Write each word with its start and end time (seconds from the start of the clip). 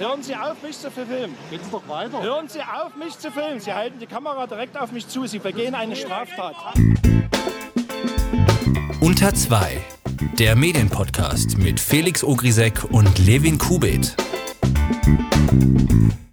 Hören 0.00 0.22
Sie 0.22 0.34
auf, 0.34 0.62
mich 0.62 0.78
zu 0.78 0.90
filmen. 0.90 1.36
Geht's 1.50 1.68
doch 1.70 1.86
weiter. 1.86 2.22
Hören 2.22 2.48
Sie 2.48 2.60
auf, 2.60 2.96
mich 2.96 3.18
zu 3.18 3.30
filmen. 3.30 3.60
Sie 3.60 3.74
halten 3.74 3.98
die 3.98 4.06
Kamera 4.06 4.46
direkt 4.46 4.78
auf 4.78 4.92
mich 4.92 5.06
zu. 5.06 5.26
Sie 5.26 5.38
begehen 5.38 5.74
eine 5.74 5.94
Straftat. 5.94 6.54
Unter 9.02 9.34
2. 9.34 9.76
Der 10.38 10.56
Medienpodcast 10.56 11.58
mit 11.58 11.78
Felix 11.78 12.24
Ogrisek 12.24 12.82
und 12.90 13.18
Levin 13.18 13.58
Kubit. 13.58 14.16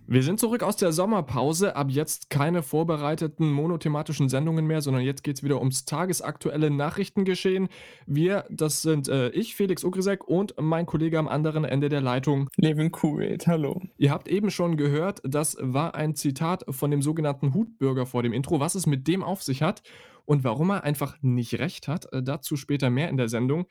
Wir 0.10 0.24
sind 0.24 0.40
zurück 0.40 0.64
aus 0.64 0.78
der 0.78 0.94
Sommerpause. 0.94 1.76
Ab 1.76 1.88
jetzt 1.90 2.30
keine 2.30 2.64
vorbereiteten 2.64 3.52
monothematischen 3.52 4.30
Sendungen 4.30 4.66
mehr, 4.66 4.82
sondern 4.82 5.04
jetzt 5.04 5.22
geht 5.22 5.36
es 5.36 5.44
wieder 5.44 5.60
ums 5.60 5.84
tagesaktuelle 5.84 6.72
Nachrichtengeschehen. 6.72 7.68
Wir, 8.06 8.46
das 8.50 8.82
sind 8.82 9.10
äh, 9.10 9.28
ich, 9.32 9.56
Felix 9.56 9.84
Ogrisek 9.84 10.26
und 10.26 10.56
mein 10.62 10.86
Kollege 10.86 11.20
am 11.20 11.28
anderen 11.28 11.66
Ende 11.66 11.90
der 11.90 12.00
Leitung. 12.00 12.50
Levin 12.56 12.90
Kuwait, 12.90 13.48
hallo. 13.48 13.82
Ihr 13.98 14.12
habt 14.12 14.30
eben 14.30 14.50
schon 14.50 14.78
gehört, 14.78 15.20
das 15.26 15.58
war 15.60 15.94
ein 15.94 16.16
Zitat 16.16 16.64
von 16.70 16.90
dem 16.90 17.02
sogenannten 17.02 17.54
Hutbürger 17.54 18.06
vor 18.06 18.24
dem 18.24 18.32
Intro. 18.32 18.62
Was 18.62 18.76
es 18.76 18.88
mit 18.88 19.10
dem 19.10 19.24
auf 19.24 19.44
sich 19.44 19.62
hat 19.62 19.84
und 20.24 20.46
warum 20.46 20.70
er 20.70 20.86
einfach 20.86 21.18
nicht 21.20 21.60
recht 21.60 21.90
hat, 21.90 22.14
äh, 22.14 22.24
dazu 22.24 22.56
später 22.56 22.90
mehr 22.90 23.10
in 23.10 23.18
der 23.18 23.28
Sendung. 23.28 23.68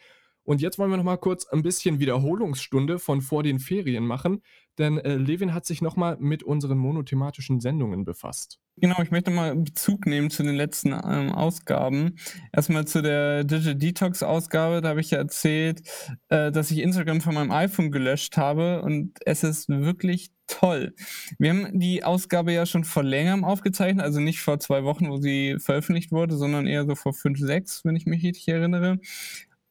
Und 0.47 0.61
jetzt 0.63 0.79
wollen 0.79 0.91
wir 0.91 0.97
noch 0.97 1.05
mal 1.05 1.17
kurz 1.19 1.45
ein 1.47 1.63
bisschen 1.63 1.99
Wiederholungsstunde 1.99 2.99
von 2.99 3.21
vor 3.21 3.43
den 3.43 3.59
Ferien 3.59 4.07
machen, 4.07 4.43
denn 4.79 4.99
äh, 4.99 5.17
Levin 5.17 5.53
hat 5.53 5.67
sich 5.67 5.83
noch 5.83 5.97
mal 5.97 6.17
mit 6.21 6.43
unseren 6.43 6.79
monothematischen 6.79 7.61
Sendungen 7.61 8.05
befasst. 8.05 8.61
Genau, 8.77 9.01
ich 9.03 9.11
möchte 9.11 9.31
mal 9.31 9.57
Bezug 9.57 10.07
nehmen 10.07 10.31
zu 10.31 10.43
den 10.43 10.55
letzten 10.55 10.93
ähm, 10.93 11.33
Ausgaben. 11.33 12.17
Erstmal 12.53 12.87
zu 12.87 13.03
der 13.03 13.43
Digital 13.43 13.75
Detox 13.75 14.23
Ausgabe, 14.23 14.83
da 14.83 14.91
habe 14.91 15.01
ich 15.01 15.11
ja 15.11 15.19
erzählt, 15.19 15.81
äh, 16.29 16.53
dass 16.53 16.71
ich 16.71 16.79
Instagram 16.79 17.23
von 17.23 17.35
meinem 17.35 17.51
iPhone 17.51 17.91
gelöscht 17.91 18.37
habe 18.37 18.83
und 18.83 19.19
es 19.25 19.43
ist 19.43 19.69
wirklich 19.69 20.31
toll. 20.47 20.95
Wir 21.39 21.51
haben 21.51 21.79
die 21.79 22.05
Ausgabe 22.05 22.53
ja 22.53 22.67
schon 22.67 22.85
vor 22.85 23.03
längerem 23.03 23.45
aufgezeichnet, 23.45 24.05
also 24.05 24.21
nicht 24.21 24.41
vor 24.41 24.61
zwei 24.61 24.85
Wochen, 24.85 25.09
wo 25.09 25.17
sie 25.17 25.57
veröffentlicht 25.59 26.13
wurde, 26.13 26.37
sondern 26.37 26.67
eher 26.67 26.87
so 26.87 26.95
vor 26.95 27.15
fünf, 27.15 27.41
sechs, 27.41 27.85
wenn 27.85 27.97
ich 27.97 28.07
mich 28.07 28.23
richtig 28.23 28.47
erinnere. 28.49 29.01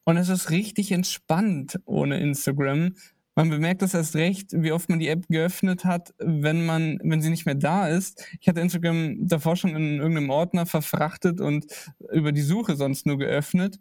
Und 0.05 0.17
es 0.17 0.29
ist 0.29 0.51
richtig 0.51 0.91
entspannt 0.91 1.79
ohne 1.85 2.19
Instagram. 2.19 2.95
Man 3.35 3.49
bemerkt 3.49 3.81
das 3.81 3.93
erst 3.93 4.15
recht, 4.15 4.51
wie 4.53 4.71
oft 4.71 4.87
man 4.87 4.99
die 4.99 5.09
App 5.09 5.27
geöffnet 5.27 5.83
hat, 5.83 6.13
wenn 6.19 6.65
man, 6.65 6.99
wenn 7.03 7.21
sie 7.21 7.29
nicht 7.29 7.45
mehr 7.45 7.55
da 7.55 7.89
ist. 7.89 8.25
Ich 8.39 8.47
hatte 8.47 8.61
Instagram 8.61 9.27
davor 9.27 9.57
schon 9.57 9.75
in 9.75 9.97
irgendeinem 9.97 10.29
Ordner 10.29 10.65
verfrachtet 10.65 11.41
und 11.41 11.65
über 12.13 12.31
die 12.31 12.41
Suche 12.41 12.77
sonst 12.77 13.05
nur 13.05 13.17
geöffnet. 13.17 13.77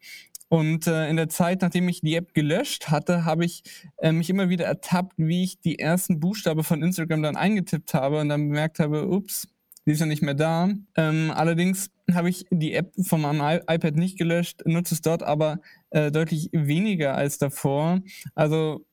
Und 0.48 0.86
äh, 0.86 1.08
in 1.08 1.16
der 1.16 1.28
Zeit, 1.28 1.62
nachdem 1.62 1.88
ich 1.88 2.00
die 2.00 2.16
App 2.16 2.34
gelöscht 2.34 2.90
hatte, 2.90 3.24
habe 3.24 3.44
ich 3.44 3.62
äh, 3.98 4.12
mich 4.12 4.28
immer 4.28 4.48
wieder 4.48 4.66
ertappt, 4.66 5.14
wie 5.16 5.44
ich 5.44 5.60
die 5.60 5.78
ersten 5.78 6.20
Buchstaben 6.20 6.64
von 6.64 6.82
Instagram 6.82 7.22
dann 7.22 7.36
eingetippt 7.36 7.94
habe 7.94 8.20
und 8.20 8.28
dann 8.28 8.48
bemerkt 8.48 8.78
habe, 8.78 9.08
ups, 9.08 9.48
die 9.86 9.92
ist 9.92 10.00
ja 10.00 10.06
nicht 10.06 10.22
mehr 10.22 10.34
da. 10.34 10.70
Ähm, 10.96 11.30
allerdings 11.34 11.90
habe 12.12 12.28
ich 12.28 12.46
die 12.50 12.74
App 12.74 12.92
von 13.02 13.20
meinem 13.20 13.40
iPad 13.40 13.96
nicht 13.96 14.18
gelöscht, 14.18 14.62
nutze 14.66 14.94
es 14.94 15.02
dort 15.02 15.22
aber 15.22 15.60
äh, 15.90 16.10
deutlich 16.10 16.50
weniger 16.52 17.14
als 17.14 17.38
davor. 17.38 18.00
Also 18.34 18.84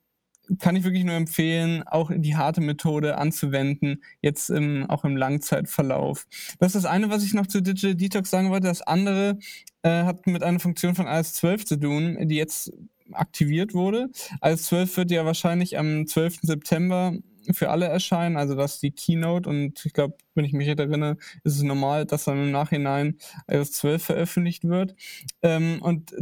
kann 0.60 0.76
ich 0.76 0.84
wirklich 0.84 1.04
nur 1.04 1.16
empfehlen, 1.16 1.84
auch 1.84 2.12
die 2.14 2.36
harte 2.36 2.62
Methode 2.62 3.18
anzuwenden, 3.18 4.04
jetzt 4.22 4.50
im, 4.50 4.90
auch 4.90 5.06
im 5.06 5.16
Langzeitverlauf. 5.16 6.28
Das 6.60 6.76
ist 6.76 6.84
das 6.84 6.92
eine, 6.92 7.10
was 7.10 7.24
ich 7.24 7.34
noch 7.34 7.48
zu 7.48 7.62
Digital 7.62 7.96
Detox 7.96 8.30
sagen 8.30 8.50
wollte. 8.50 8.68
Das 8.68 8.82
andere 8.82 9.38
äh, 9.84 10.04
hat 10.04 10.28
mit 10.28 10.44
einer 10.44 10.60
Funktion 10.60 10.96
von 10.96 11.08
iOS 11.08 11.34
12 11.34 11.66
zu 11.66 11.80
tun, 11.80 12.18
die 12.28 12.36
jetzt 12.36 12.74
aktiviert 13.14 13.74
wurde. 13.74 14.10
iOS 14.44 14.64
12 14.64 14.98
wird 14.98 15.12
ja 15.12 15.26
wahrscheinlich 15.26 15.78
am 15.78 16.08
12. 16.08 16.40
September 16.42 17.14
für 17.52 17.70
alle 17.70 17.88
erscheinen, 17.88 18.38
also 18.38 18.56
das 18.56 18.76
ist 18.76 18.84
die 18.84 18.92
Keynote 18.92 19.50
und 19.50 19.86
ich 19.86 19.94
glaube, 19.94 20.16
wenn 20.36 20.46
ich 20.46 20.54
mich 20.54 20.68
recht 20.68 20.80
erinnere, 20.80 21.18
ist 21.44 21.56
es 21.56 21.64
normal, 21.64 22.06
dass 22.06 22.26
dann 22.26 22.38
im 22.38 22.52
Nachhinein 22.52 23.18
iOS 23.48 23.72
12 23.74 24.04
veröffentlicht 24.04 24.64
wird. 24.64 24.96
Ähm, 25.42 25.80
und 25.82 26.14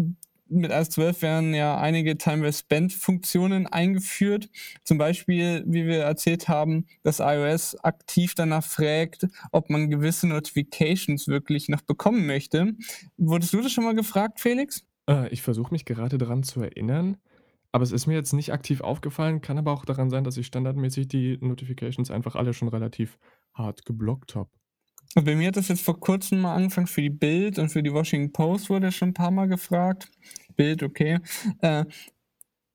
mit 0.50 0.72
iOS 0.72 0.90
12 0.90 1.22
werden 1.22 1.53
ja 1.53 1.79
einige 1.79 2.18
Time 2.18 2.41
Well 2.44 2.53
Spent 2.53 2.91
Funktionen 2.94 3.68
eingeführt. 3.68 4.50
Zum 4.84 4.97
Beispiel, 4.97 5.63
wie 5.68 5.85
wir 5.85 6.00
erzählt 6.00 6.47
haben, 6.47 6.88
dass 7.03 7.19
iOS 7.19 7.75
aktiv 7.84 8.34
danach 8.35 8.63
fragt, 8.63 9.28
ob 9.52 9.69
man 9.69 9.90
gewisse 9.90 10.28
Notifications 10.28 11.28
wirklich 11.28 11.69
noch 11.69 11.81
bekommen 11.81 12.25
möchte. 12.25 12.74
Wurdest 13.18 13.53
du 13.53 13.62
das 13.62 13.72
schon 13.72 13.84
mal 13.84 13.96
gefragt, 13.96 14.40
Felix? 14.40 14.84
Äh, 15.08 15.29
ich 15.29 15.41
versuche 15.41 15.72
mich 15.72 15.85
gerade 15.85 16.18
daran 16.18 16.44
zu 16.44 16.62
erinnern. 16.62 17.18
Aber 17.72 17.84
es 17.84 17.91
ist 17.91 18.07
mir 18.07 18.16
jetzt 18.16 18.34
nicht 18.34 18.52
aktiv 18.52 18.81
aufgefallen, 18.81 19.41
kann 19.41 19.57
aber 19.57 19.72
auch 19.72 19.85
daran 19.85 20.09
sein, 20.09 20.24
dass 20.24 20.38
ich 20.38 20.47
standardmäßig 20.47 21.07
die 21.07 21.38
Notifications 21.40 22.09
einfach 22.09 22.35
alle 22.35 22.53
schon 22.53 22.68
relativ 22.68 23.19
hart 23.53 23.85
geblockt 23.85 24.35
habe. 24.35 24.50
Bei 25.16 25.35
mir 25.35 25.47
hat 25.47 25.57
das 25.57 25.68
jetzt 25.68 25.81
vor 25.81 26.00
kurzem 26.00 26.41
mal 26.41 26.56
angefangen 26.56 26.88
für 26.88 27.02
die 27.02 27.09
Bild 27.09 27.58
und 27.58 27.69
für 27.69 27.81
die 27.81 27.94
Washington 27.94 28.31
Post 28.31 28.69
wurde 28.69 28.91
schon 28.91 29.09
ein 29.09 29.13
paar 29.13 29.31
Mal 29.31 29.47
gefragt. 29.47 30.09
Bild, 30.56 30.84
okay. 30.84 31.19
Äh, 31.62 31.85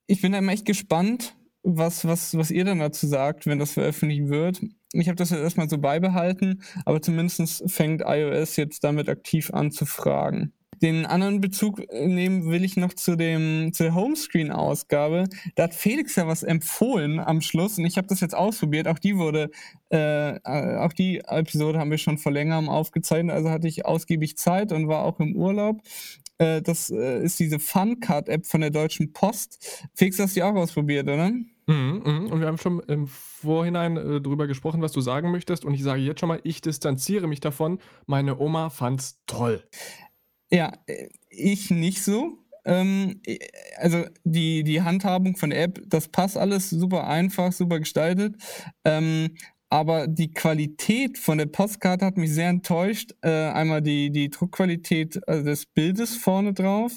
ich 0.06 0.21
bin 0.21 0.33
dann 0.33 0.49
echt 0.49 0.66
gespannt, 0.66 1.37
was, 1.62 2.04
was, 2.04 2.37
was 2.37 2.50
ihr 2.50 2.65
dann 2.65 2.81
dazu 2.81 3.06
sagt, 3.06 3.47
wenn 3.47 3.59
das 3.59 3.72
veröffentlicht 3.72 4.28
wird. 4.28 4.60
Ich 4.93 5.09
habe 5.09 5.16
das 5.16 5.31
jetzt 5.31 5.41
erstmal 5.41 5.69
so 5.69 5.78
beibehalten, 5.78 6.62
aber 6.84 7.00
zumindest 7.00 7.65
fängt 7.71 8.03
iOS 8.04 8.56
jetzt 8.56 8.84
damit 8.84 9.09
aktiv 9.09 9.50
an 9.53 9.71
zu 9.71 9.87
fragen. 9.87 10.53
Den 10.83 11.07
anderen 11.07 11.41
Bezug 11.41 11.81
äh, 11.91 12.07
nehmen 12.07 12.51
will 12.51 12.65
ich 12.65 12.77
noch 12.77 12.93
zu, 12.93 13.17
dem, 13.17 13.73
zur 13.73 13.95
Homescreen-Ausgabe. 13.95 15.25
Da 15.55 15.65
hat 15.65 15.75
Felix 15.75 16.17
ja 16.17 16.27
was 16.27 16.43
empfohlen 16.43 17.21
am 17.21 17.41
Schluss 17.41 17.79
und 17.79 17.85
ich 17.85 17.97
habe 17.97 18.07
das 18.07 18.21
jetzt 18.21 18.35
ausprobiert. 18.35 18.89
Auch 18.89 18.99
die 18.99 19.17
wurde, 19.17 19.51
äh, 19.91 20.39
auch 20.43 20.93
die 20.93 21.21
Episode 21.27 21.79
haben 21.79 21.91
wir 21.91 21.99
schon 21.99 22.19
vor 22.19 22.33
längerem 22.33 22.69
aufgezeichnet, 22.69 23.34
also 23.34 23.51
hatte 23.51 23.69
ich 23.69 23.87
ausgiebig 23.87 24.37
Zeit 24.37 24.73
und 24.73 24.89
war 24.89 25.05
auch 25.05 25.21
im 25.21 25.37
Urlaub. 25.37 25.83
Äh, 26.39 26.63
das 26.63 26.91
äh, 26.91 27.23
ist 27.23 27.39
diese 27.39 27.59
Funcard-App 27.59 28.47
von 28.47 28.61
der 28.61 28.71
Deutschen 28.71 29.13
Post. 29.13 29.89
Felix, 29.95 30.19
hast 30.19 30.34
du 30.37 30.41
die 30.41 30.43
auch 30.43 30.55
ausprobiert, 30.55 31.07
oder? 31.07 31.31
Mhm, 31.67 32.03
mhm. 32.05 32.27
Und 32.31 32.41
wir 32.41 32.47
haben 32.47 32.59
schon 32.59 32.81
im 32.81 33.07
Vorhinein 33.07 33.97
äh, 33.97 34.21
darüber 34.21 34.47
gesprochen, 34.47 34.83
was 34.83 34.93
du 34.93 35.01
sagen 35.01 35.31
möchtest. 35.31 35.65
Und 35.65 35.75
ich 35.75 35.83
sage 35.83 36.01
jetzt 36.01 36.21
schon 36.21 36.29
mal, 36.29 36.41
ich 36.45 36.61
distanziere 36.61 37.27
mich 37.27 37.41
davon. 37.41 37.79
Meine 38.07 38.39
Oma 38.39 38.71
fand's 38.71 39.21
toll. 39.27 39.63
Ja, 40.50 40.72
äh, 40.87 41.09
ich 41.31 41.71
nicht 41.71 42.03
so. 42.03 42.38
Ähm, 42.65 43.21
äh, 43.27 43.38
also 43.77 44.05
die, 44.25 44.65
die 44.65 44.82
Handhabung 44.82 45.37
von 45.37 45.50
der 45.50 45.62
App, 45.62 45.81
das 45.87 46.09
passt 46.09 46.37
alles 46.37 46.71
super 46.71 47.06
einfach, 47.06 47.53
super 47.53 47.78
gestaltet. 47.78 48.37
Ähm, 48.84 49.37
aber 49.71 50.06
die 50.06 50.31
Qualität 50.31 51.19
von 51.19 51.38
der 51.38 51.47
Postkarte 51.47 52.06
hat 52.06 52.16
mich 52.16 52.33
sehr 52.33 52.49
enttäuscht. 52.49 53.12
Äh, 53.22 53.31
einmal 53.31 53.83
die, 53.83 54.10
die 54.10 54.31
Druckqualität 54.31 55.27
also 55.28 55.44
des 55.44 55.66
Bildes 55.66 56.16
vorne 56.16 56.53
drauf 56.54 56.93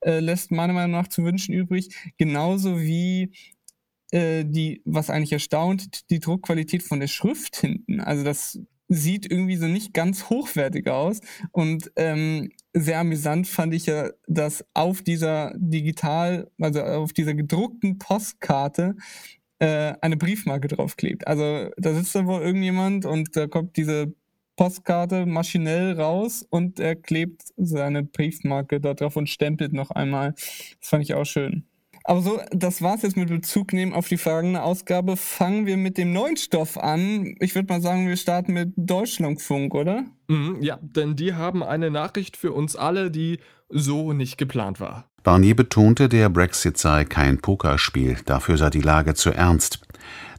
äh, 0.00 0.20
lässt 0.20 0.50
meiner 0.50 0.72
Meinung 0.72 0.92
nach 0.92 1.08
zu 1.08 1.24
wünschen 1.24 1.52
übrig. 1.52 1.94
Genauso 2.16 2.80
wie 2.80 3.32
äh, 4.12 4.44
die, 4.46 4.82
was 4.84 5.10
eigentlich 5.10 5.32
erstaunt, 5.32 6.08
die 6.10 6.20
Druckqualität 6.20 6.82
von 6.82 7.00
der 7.00 7.08
Schrift 7.08 7.56
hinten. 7.56 8.00
Also 8.00 8.24
das 8.24 8.58
sieht 8.94 9.30
irgendwie 9.30 9.56
so 9.56 9.66
nicht 9.66 9.94
ganz 9.94 10.28
hochwertig 10.28 10.88
aus. 10.88 11.20
Und 11.50 11.90
ähm, 11.96 12.50
sehr 12.74 12.98
amüsant 13.00 13.48
fand 13.48 13.74
ich 13.74 13.86
ja, 13.86 14.10
dass 14.26 14.64
auf 14.74 15.02
dieser 15.02 15.52
digital, 15.56 16.50
also 16.60 16.82
auf 16.82 17.12
dieser 17.12 17.34
gedruckten 17.34 17.98
Postkarte 17.98 18.96
äh, 19.58 19.94
eine 20.00 20.16
Briefmarke 20.16 20.68
draufklebt. 20.68 21.26
Also 21.26 21.70
da 21.76 21.94
sitzt 21.94 22.14
dann 22.14 22.26
wohl 22.26 22.42
irgendjemand 22.42 23.06
und 23.06 23.34
da 23.36 23.46
kommt 23.46 23.76
diese 23.76 24.14
Postkarte 24.56 25.24
maschinell 25.24 25.98
raus 25.98 26.44
und 26.50 26.78
er 26.78 26.94
klebt 26.94 27.42
seine 27.56 28.02
Briefmarke 28.02 28.80
da 28.80 28.92
drauf 28.94 29.16
und 29.16 29.28
stempelt 29.28 29.72
noch 29.72 29.90
einmal. 29.90 30.32
Das 30.32 30.88
fand 30.88 31.02
ich 31.02 31.14
auch 31.14 31.24
schön. 31.24 31.66
Aber 32.04 32.20
so, 32.20 32.40
das 32.50 32.82
war's 32.82 33.02
jetzt 33.02 33.16
mit 33.16 33.28
Bezug 33.28 33.72
nehmen 33.72 33.92
auf 33.92 34.08
die 34.08 34.16
vergangene 34.16 34.62
Ausgabe. 34.62 35.16
Fangen 35.16 35.66
wir 35.66 35.76
mit 35.76 35.98
dem 35.98 36.12
neuen 36.12 36.36
Stoff 36.36 36.76
an. 36.76 37.34
Ich 37.40 37.54
würde 37.54 37.72
mal 37.72 37.80
sagen, 37.80 38.08
wir 38.08 38.16
starten 38.16 38.52
mit 38.52 38.72
Deutschlandfunk, 38.76 39.74
oder? 39.74 40.04
Mhm, 40.28 40.58
ja, 40.60 40.78
denn 40.80 41.16
die 41.16 41.34
haben 41.34 41.62
eine 41.62 41.90
Nachricht 41.90 42.36
für 42.36 42.52
uns 42.52 42.76
alle, 42.76 43.10
die 43.10 43.38
so 43.68 44.12
nicht 44.12 44.38
geplant 44.38 44.80
war. 44.80 45.06
Barnier 45.22 45.54
betonte, 45.54 46.08
der 46.08 46.28
Brexit 46.28 46.78
sei 46.78 47.04
kein 47.04 47.40
Pokerspiel, 47.40 48.16
dafür 48.24 48.58
sei 48.58 48.70
die 48.70 48.80
Lage 48.80 49.14
zu 49.14 49.30
ernst. 49.30 49.80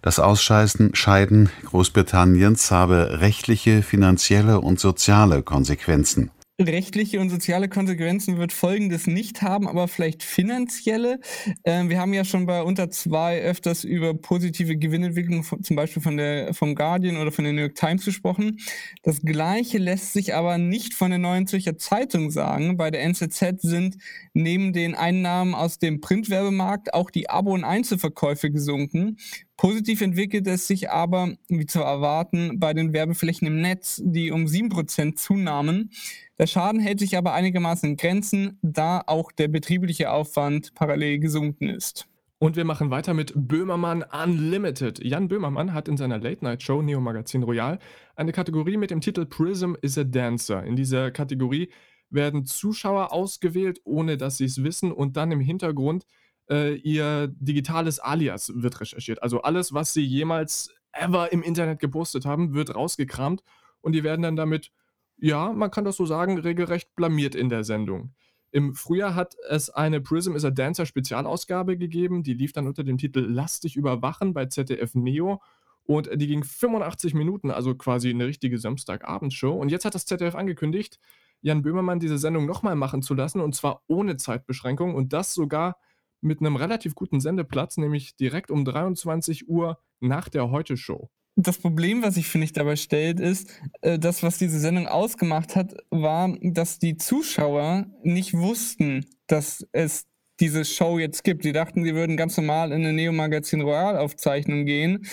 Das 0.01 0.19
Ausscheiden 0.19 0.93
Scheiden 0.93 1.49
Großbritanniens 1.63 2.69
habe 2.69 3.21
rechtliche, 3.21 3.81
finanzielle 3.81 4.59
und 4.59 4.81
soziale 4.81 5.41
Konsequenzen 5.41 6.31
rechtliche 6.61 7.19
und 7.19 7.29
soziale 7.29 7.67
Konsequenzen 7.67 8.37
wird 8.37 8.53
Folgendes 8.53 9.07
nicht 9.07 9.41
haben, 9.41 9.67
aber 9.67 9.87
vielleicht 9.87 10.21
finanzielle. 10.21 11.19
Ähm, 11.63 11.89
wir 11.89 11.99
haben 11.99 12.13
ja 12.13 12.23
schon 12.23 12.45
bei 12.45 12.61
unter 12.61 12.91
zwei 12.91 13.41
öfters 13.41 13.83
über 13.83 14.13
positive 14.13 14.77
Gewinnentwicklung, 14.77 15.43
von, 15.43 15.63
zum 15.63 15.75
Beispiel 15.75 16.03
von 16.03 16.17
der, 16.17 16.53
vom 16.53 16.75
Guardian 16.75 17.17
oder 17.17 17.31
von 17.31 17.43
der 17.43 17.53
New 17.53 17.61
York 17.61 17.75
Times 17.75 18.05
gesprochen. 18.05 18.59
Das 19.01 19.21
Gleiche 19.21 19.79
lässt 19.79 20.13
sich 20.13 20.35
aber 20.35 20.59
nicht 20.59 20.93
von 20.93 21.09
der 21.09 21.19
Neuen 21.19 21.47
Zürcher 21.47 21.77
Zeitung 21.77 22.29
sagen. 22.29 22.77
Bei 22.77 22.91
der 22.91 23.01
NZZ 23.01 23.61
sind 23.61 23.97
neben 24.33 24.73
den 24.73 24.93
Einnahmen 24.93 25.55
aus 25.55 25.79
dem 25.79 26.01
Printwerbemarkt 26.01 26.93
auch 26.93 27.09
die 27.09 27.29
Abo- 27.29 27.53
und 27.53 27.63
Einzelverkäufe 27.63 28.51
gesunken. 28.51 29.17
Positiv 29.57 30.01
entwickelt 30.01 30.47
es 30.47 30.67
sich 30.67 30.89
aber, 30.89 31.33
wie 31.47 31.65
zu 31.65 31.79
erwarten, 31.79 32.59
bei 32.59 32.73
den 32.73 32.91
Werbeflächen 32.91 33.47
im 33.47 33.61
Netz, 33.61 34.01
die 34.03 34.31
um 34.31 34.45
7% 34.45 35.15
zunahmen. 35.15 35.91
Der 36.39 36.47
Schaden 36.47 36.81
hält 36.81 36.99
sich 36.99 37.17
aber 37.17 37.33
einigermaßen 37.33 37.91
in 37.91 37.97
Grenzen, 37.97 38.57
da 38.61 39.03
auch 39.05 39.31
der 39.31 39.47
betriebliche 39.47 40.11
Aufwand 40.11 40.73
parallel 40.73 41.19
gesunken 41.19 41.69
ist. 41.69 42.07
Und 42.39 42.57
wir 42.57 42.65
machen 42.65 42.89
weiter 42.89 43.13
mit 43.13 43.31
Böhmermann 43.35 44.03
Unlimited. 44.03 45.01
Jan 45.01 45.29
Böhmermann 45.29 45.73
hat 45.73 45.87
in 45.87 45.95
seiner 45.95 46.19
Late-Night-Show 46.19 46.81
Neo 46.81 46.99
Magazin 46.99 47.43
Royal 47.43 47.79
eine 48.17 48.33
Kategorie 48.33 48.75
mit 48.75 48.91
dem 48.91 48.99
Titel 48.99 49.25
Prism 49.25 49.75
is 49.81 49.97
a 49.97 50.03
Dancer. 50.03 50.63
In 50.63 50.75
dieser 50.75 51.11
Kategorie 51.11 51.69
werden 52.09 52.45
Zuschauer 52.45 53.13
ausgewählt, 53.13 53.79
ohne 53.85 54.17
dass 54.17 54.37
sie 54.37 54.45
es 54.45 54.61
wissen, 54.61 54.91
und 54.91 55.15
dann 55.15 55.31
im 55.31 55.39
Hintergrund 55.39 56.05
äh, 56.53 56.75
ihr 56.75 57.27
digitales 57.39 57.99
Alias 57.99 58.51
wird 58.55 58.79
recherchiert. 58.79 59.23
Also 59.23 59.41
alles, 59.41 59.73
was 59.73 59.93
sie 59.93 60.05
jemals 60.05 60.71
ever 60.91 61.31
im 61.31 61.41
Internet 61.41 61.79
gepostet 61.79 62.25
haben, 62.25 62.53
wird 62.53 62.75
rausgekramt 62.75 63.43
und 63.81 63.93
die 63.93 64.03
werden 64.03 64.21
dann 64.21 64.35
damit, 64.35 64.71
ja, 65.17 65.51
man 65.51 65.71
kann 65.71 65.83
das 65.83 65.97
so 65.97 66.05
sagen, 66.05 66.37
regelrecht 66.37 66.95
blamiert 66.95 67.33
in 67.33 67.49
der 67.49 67.63
Sendung. 67.63 68.13
Im 68.51 68.75
Frühjahr 68.75 69.15
hat 69.15 69.35
es 69.49 69.71
eine 69.71 69.99
Prism 69.99 70.35
is 70.35 70.45
a 70.45 70.51
Dancer 70.51 70.85
Spezialausgabe 70.85 71.75
gegeben, 71.75 72.21
die 72.21 72.35
lief 72.35 72.53
dann 72.53 72.67
unter 72.67 72.83
dem 72.83 72.99
Titel 72.99 73.25
Lass 73.27 73.59
dich 73.59 73.75
überwachen 73.75 74.35
bei 74.35 74.45
ZDF 74.45 74.93
Neo 74.93 75.41
und 75.85 76.07
die 76.13 76.27
ging 76.27 76.43
85 76.43 77.15
Minuten, 77.15 77.49
also 77.49 77.73
quasi 77.73 78.11
eine 78.11 78.27
richtige 78.27 78.59
Samstagabendshow. 78.59 79.53
Und 79.53 79.69
jetzt 79.69 79.85
hat 79.85 79.95
das 79.95 80.05
ZDF 80.05 80.35
angekündigt, 80.35 80.99
Jan 81.41 81.63
Böhmermann 81.63 81.99
diese 81.99 82.19
Sendung 82.19 82.45
nochmal 82.45 82.75
machen 82.75 83.01
zu 83.01 83.15
lassen 83.15 83.41
und 83.41 83.55
zwar 83.55 83.81
ohne 83.87 84.17
Zeitbeschränkung 84.17 84.93
und 84.93 85.13
das 85.13 85.33
sogar 85.33 85.77
mit 86.23 86.39
einem 86.39 86.55
relativ 86.55 86.95
guten 86.95 87.19
Sendeplatz, 87.19 87.77
nämlich 87.77 88.15
direkt 88.15 88.51
um 88.51 88.65
23 88.65 89.47
Uhr 89.47 89.79
nach 89.99 90.29
der 90.29 90.51
Heute-Show. 90.51 91.09
Das 91.35 91.57
Problem, 91.57 92.03
was 92.03 92.13
sich, 92.13 92.27
finde 92.27 92.45
ich, 92.45 92.53
dabei 92.53 92.75
stellt, 92.75 93.19
ist, 93.19 93.49
äh, 93.81 93.97
das, 93.97 94.21
was 94.21 94.37
diese 94.37 94.59
Sendung 94.59 94.87
ausgemacht 94.87 95.55
hat, 95.55 95.75
war, 95.89 96.35
dass 96.41 96.77
die 96.77 96.97
Zuschauer 96.97 97.87
nicht 98.03 98.35
wussten, 98.35 99.05
dass 99.25 99.67
es 99.71 100.05
diese 100.43 100.65
Show 100.65 100.99
jetzt 100.99 101.23
gibt. 101.23 101.45
Die 101.45 101.53
dachten, 101.53 101.85
sie 101.85 101.95
würden 101.95 102.17
ganz 102.17 102.35
normal 102.35 102.73
in 102.73 102.81
eine 102.81 102.91
Neo-Magazin 102.91 103.61
Royal-Aufzeichnung 103.61 104.65
gehen. 104.65 105.05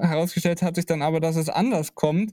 Herausgestellt 0.00 0.62
hat 0.62 0.76
sich 0.76 0.86
dann 0.86 1.02
aber, 1.02 1.20
dass 1.20 1.36
es 1.36 1.50
anders 1.50 1.94
kommt. 1.94 2.32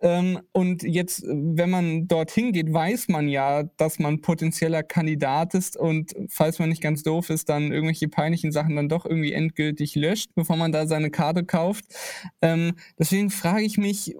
Ähm, 0.00 0.40
und 0.50 0.82
jetzt, 0.82 1.22
wenn 1.24 1.70
man 1.70 2.08
dorthin 2.08 2.50
geht, 2.50 2.72
weiß 2.72 3.06
man 3.08 3.28
ja, 3.28 3.62
dass 3.76 4.00
man 4.00 4.20
potenzieller 4.22 4.82
Kandidat 4.82 5.54
ist 5.54 5.76
und 5.76 6.12
falls 6.28 6.58
man 6.58 6.68
nicht 6.68 6.82
ganz 6.82 7.04
doof 7.04 7.30
ist, 7.30 7.48
dann 7.48 7.70
irgendwelche 7.70 8.08
peinlichen 8.08 8.50
Sachen 8.50 8.74
dann 8.74 8.88
doch 8.88 9.06
irgendwie 9.06 9.32
endgültig 9.32 9.94
löscht, 9.94 10.30
bevor 10.34 10.56
man 10.56 10.72
da 10.72 10.88
seine 10.88 11.10
Karte 11.10 11.44
kauft. 11.44 11.84
Ähm, 12.42 12.72
deswegen 12.98 13.30
frage 13.30 13.62
ich 13.62 13.78
mich, 13.78 14.16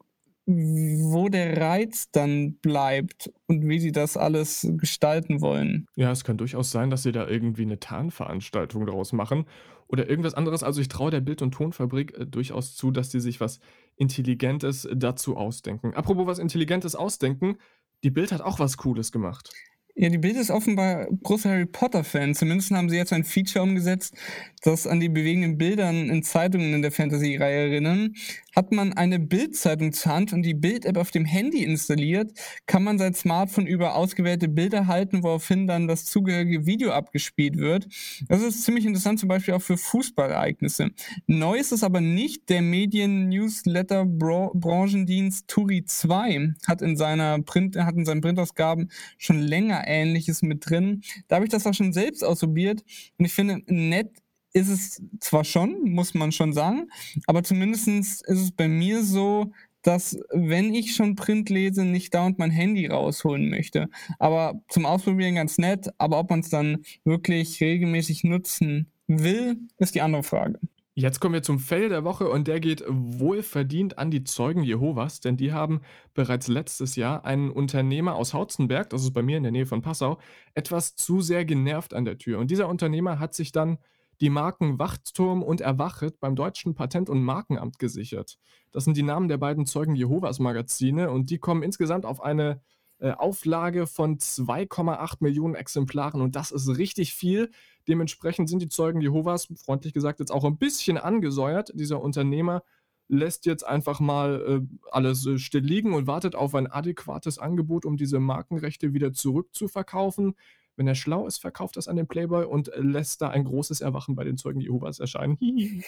wo 0.46 1.28
der 1.28 1.56
Reiz 1.58 2.10
dann 2.10 2.54
bleibt 2.56 3.30
und 3.46 3.66
wie 3.66 3.78
sie 3.78 3.92
das 3.92 4.16
alles 4.16 4.66
gestalten 4.76 5.40
wollen. 5.40 5.86
Ja, 5.96 6.10
es 6.10 6.24
kann 6.24 6.36
durchaus 6.36 6.70
sein, 6.70 6.90
dass 6.90 7.02
sie 7.02 7.12
da 7.12 7.26
irgendwie 7.26 7.62
eine 7.62 7.80
Tarnveranstaltung 7.80 8.86
draus 8.86 9.12
machen 9.12 9.46
oder 9.88 10.08
irgendwas 10.08 10.34
anderes. 10.34 10.62
Also 10.62 10.80
ich 10.80 10.88
traue 10.88 11.10
der 11.10 11.20
Bild- 11.20 11.42
und 11.42 11.52
Tonfabrik 11.52 12.18
äh, 12.18 12.26
durchaus 12.26 12.74
zu, 12.76 12.90
dass 12.90 13.08
die 13.08 13.20
sich 13.20 13.40
was 13.40 13.60
Intelligentes 13.96 14.88
dazu 14.94 15.36
ausdenken. 15.36 15.94
Apropos 15.94 16.26
was 16.26 16.38
Intelligentes 16.38 16.94
ausdenken, 16.94 17.56
die 18.02 18.10
Bild 18.10 18.32
hat 18.32 18.42
auch 18.42 18.58
was 18.58 18.76
Cooles 18.76 19.12
gemacht. 19.12 19.50
Ja, 19.96 20.08
die 20.08 20.18
Bild 20.18 20.34
ist 20.34 20.50
offenbar 20.50 21.06
großer 21.22 21.50
Harry 21.50 21.66
Potter-Fan. 21.66 22.34
Zumindest 22.34 22.72
haben 22.72 22.90
sie 22.90 22.96
jetzt 22.96 23.12
ein 23.12 23.22
Feature 23.22 23.62
umgesetzt, 23.62 24.14
das 24.62 24.88
an 24.88 24.98
die 24.98 25.08
bewegenden 25.08 25.56
Bildern 25.56 26.10
in 26.10 26.24
Zeitungen 26.24 26.74
in 26.74 26.82
der 26.82 26.90
Fantasy-Reihe 26.90 27.70
erinnern. 27.70 28.14
Hat 28.54 28.72
man 28.72 28.92
eine 28.92 29.18
Bild-Zeitung 29.18 29.92
zur 29.92 30.12
Hand 30.12 30.32
und 30.32 30.42
die 30.42 30.54
Bild-App 30.54 30.96
auf 30.96 31.10
dem 31.10 31.24
Handy 31.24 31.64
installiert, 31.64 32.30
kann 32.66 32.84
man 32.84 32.98
sein 32.98 33.14
Smartphone 33.14 33.66
über 33.66 33.96
ausgewählte 33.96 34.48
Bilder 34.48 34.86
halten, 34.86 35.22
woraufhin 35.22 35.66
dann 35.66 35.88
das 35.88 36.04
zugehörige 36.04 36.66
Video 36.66 36.92
abgespielt 36.92 37.56
wird. 37.56 37.88
Das 38.28 38.42
ist 38.42 38.64
ziemlich 38.64 38.84
interessant, 38.86 39.18
zum 39.18 39.28
Beispiel 39.28 39.54
auch 39.54 39.62
für 39.62 39.76
Fußballereignisse. 39.76 40.90
Neu 41.26 41.58
ist 41.58 41.72
es 41.72 41.82
aber 41.82 42.00
nicht. 42.00 42.48
Der 42.48 42.62
Medien-Newsletter-Branchendienst 42.62 45.48
Turi 45.48 45.84
2 45.84 46.54
hat 46.66 46.82
in 46.82 46.96
seiner 46.96 47.40
Print, 47.42 47.76
hat 47.76 47.96
in 47.96 48.04
seinen 48.04 48.20
Printausgaben 48.20 48.90
schon 49.18 49.40
länger 49.40 49.82
Ähnliches 49.86 50.42
mit 50.42 50.68
drin. 50.68 51.02
Da 51.28 51.36
habe 51.36 51.46
ich 51.46 51.50
das 51.50 51.66
auch 51.66 51.74
schon 51.74 51.92
selbst 51.92 52.24
ausprobiert 52.24 52.82
und 53.18 53.24
ich 53.24 53.32
finde, 53.32 53.62
nett 53.66 54.10
ist 54.54 54.68
es 54.68 55.02
zwar 55.20 55.44
schon, 55.44 55.90
muss 55.90 56.14
man 56.14 56.32
schon 56.32 56.52
sagen, 56.52 56.88
aber 57.26 57.42
zumindest 57.42 57.88
ist 57.88 58.24
es 58.26 58.52
bei 58.52 58.68
mir 58.68 59.02
so, 59.02 59.52
dass 59.82 60.18
wenn 60.32 60.74
ich 60.74 60.94
schon 60.94 61.16
Print 61.16 61.50
lese, 61.50 61.84
nicht 61.84 62.14
dauernd 62.14 62.38
mein 62.38 62.50
Handy 62.50 62.86
rausholen 62.86 63.50
möchte. 63.50 63.88
Aber 64.18 64.62
zum 64.68 64.86
Ausprobieren 64.86 65.34
ganz 65.34 65.58
nett, 65.58 65.90
aber 65.98 66.18
ob 66.18 66.30
man 66.30 66.40
es 66.40 66.48
dann 66.48 66.84
wirklich 67.04 67.60
regelmäßig 67.60 68.24
nutzen 68.24 68.90
will, 69.06 69.58
ist 69.76 69.94
die 69.94 70.00
andere 70.00 70.22
Frage. 70.22 70.58
Jetzt 70.96 71.18
kommen 71.18 71.34
wir 71.34 71.42
zum 71.42 71.58
Fail 71.58 71.88
der 71.88 72.04
Woche 72.04 72.28
und 72.28 72.46
der 72.46 72.60
geht 72.60 72.84
wohlverdient 72.88 73.98
an 73.98 74.12
die 74.12 74.22
Zeugen 74.22 74.62
Jehovas, 74.62 75.18
denn 75.18 75.36
die 75.36 75.52
haben 75.52 75.80
bereits 76.14 76.46
letztes 76.46 76.94
Jahr 76.94 77.24
einen 77.24 77.50
Unternehmer 77.50 78.14
aus 78.14 78.32
Hautzenberg, 78.32 78.90
das 78.90 79.02
ist 79.02 79.12
bei 79.12 79.22
mir 79.22 79.36
in 79.36 79.42
der 79.42 79.50
Nähe 79.50 79.66
von 79.66 79.82
Passau, 79.82 80.18
etwas 80.54 80.94
zu 80.94 81.20
sehr 81.20 81.44
genervt 81.44 81.94
an 81.94 82.04
der 82.04 82.16
Tür. 82.16 82.38
Und 82.38 82.52
dieser 82.52 82.68
Unternehmer 82.68 83.18
hat 83.18 83.34
sich 83.34 83.50
dann 83.50 83.78
die 84.24 84.30
Marken 84.30 84.78
Wachturm 84.78 85.42
und 85.42 85.60
Erwachet 85.60 86.18
beim 86.18 86.34
deutschen 86.34 86.74
Patent- 86.74 87.10
und 87.10 87.22
Markenamt 87.22 87.78
gesichert. 87.78 88.38
Das 88.72 88.84
sind 88.84 88.96
die 88.96 89.02
Namen 89.02 89.28
der 89.28 89.36
beiden 89.36 89.66
Zeugen 89.66 89.94
Jehovas 89.94 90.38
Magazine 90.38 91.10
und 91.10 91.28
die 91.28 91.36
kommen 91.36 91.62
insgesamt 91.62 92.06
auf 92.06 92.22
eine 92.22 92.62
äh, 93.00 93.10
Auflage 93.10 93.86
von 93.86 94.16
2,8 94.16 95.16
Millionen 95.20 95.54
Exemplaren 95.54 96.22
und 96.22 96.36
das 96.36 96.52
ist 96.52 96.78
richtig 96.78 97.12
viel. 97.12 97.50
Dementsprechend 97.86 98.48
sind 98.48 98.62
die 98.62 98.70
Zeugen 98.70 99.02
Jehovas, 99.02 99.48
freundlich 99.62 99.92
gesagt, 99.92 100.20
jetzt 100.20 100.32
auch 100.32 100.44
ein 100.44 100.56
bisschen 100.56 100.96
angesäuert. 100.96 101.72
Dieser 101.74 102.00
Unternehmer 102.00 102.62
lässt 103.08 103.44
jetzt 103.44 103.66
einfach 103.66 104.00
mal 104.00 104.62
äh, 104.64 104.76
alles 104.90 105.26
äh, 105.26 105.36
still 105.36 105.64
liegen 105.64 105.92
und 105.92 106.06
wartet 106.06 106.34
auf 106.34 106.54
ein 106.54 106.66
adäquates 106.66 107.38
Angebot, 107.38 107.84
um 107.84 107.98
diese 107.98 108.20
Markenrechte 108.20 108.94
wieder 108.94 109.12
zurückzuverkaufen. 109.12 110.34
Wenn 110.76 110.86
er 110.86 110.94
schlau 110.94 111.26
ist, 111.26 111.38
verkauft 111.38 111.76
das 111.76 111.88
an 111.88 111.96
den 111.96 112.06
Playboy 112.06 112.44
und 112.44 112.70
lässt 112.76 113.22
da 113.22 113.28
ein 113.30 113.44
großes 113.44 113.80
Erwachen 113.80 114.14
bei 114.14 114.24
den 114.24 114.36
Zeugen 114.36 114.60
Jehovas 114.60 114.98
erscheinen. 114.98 115.38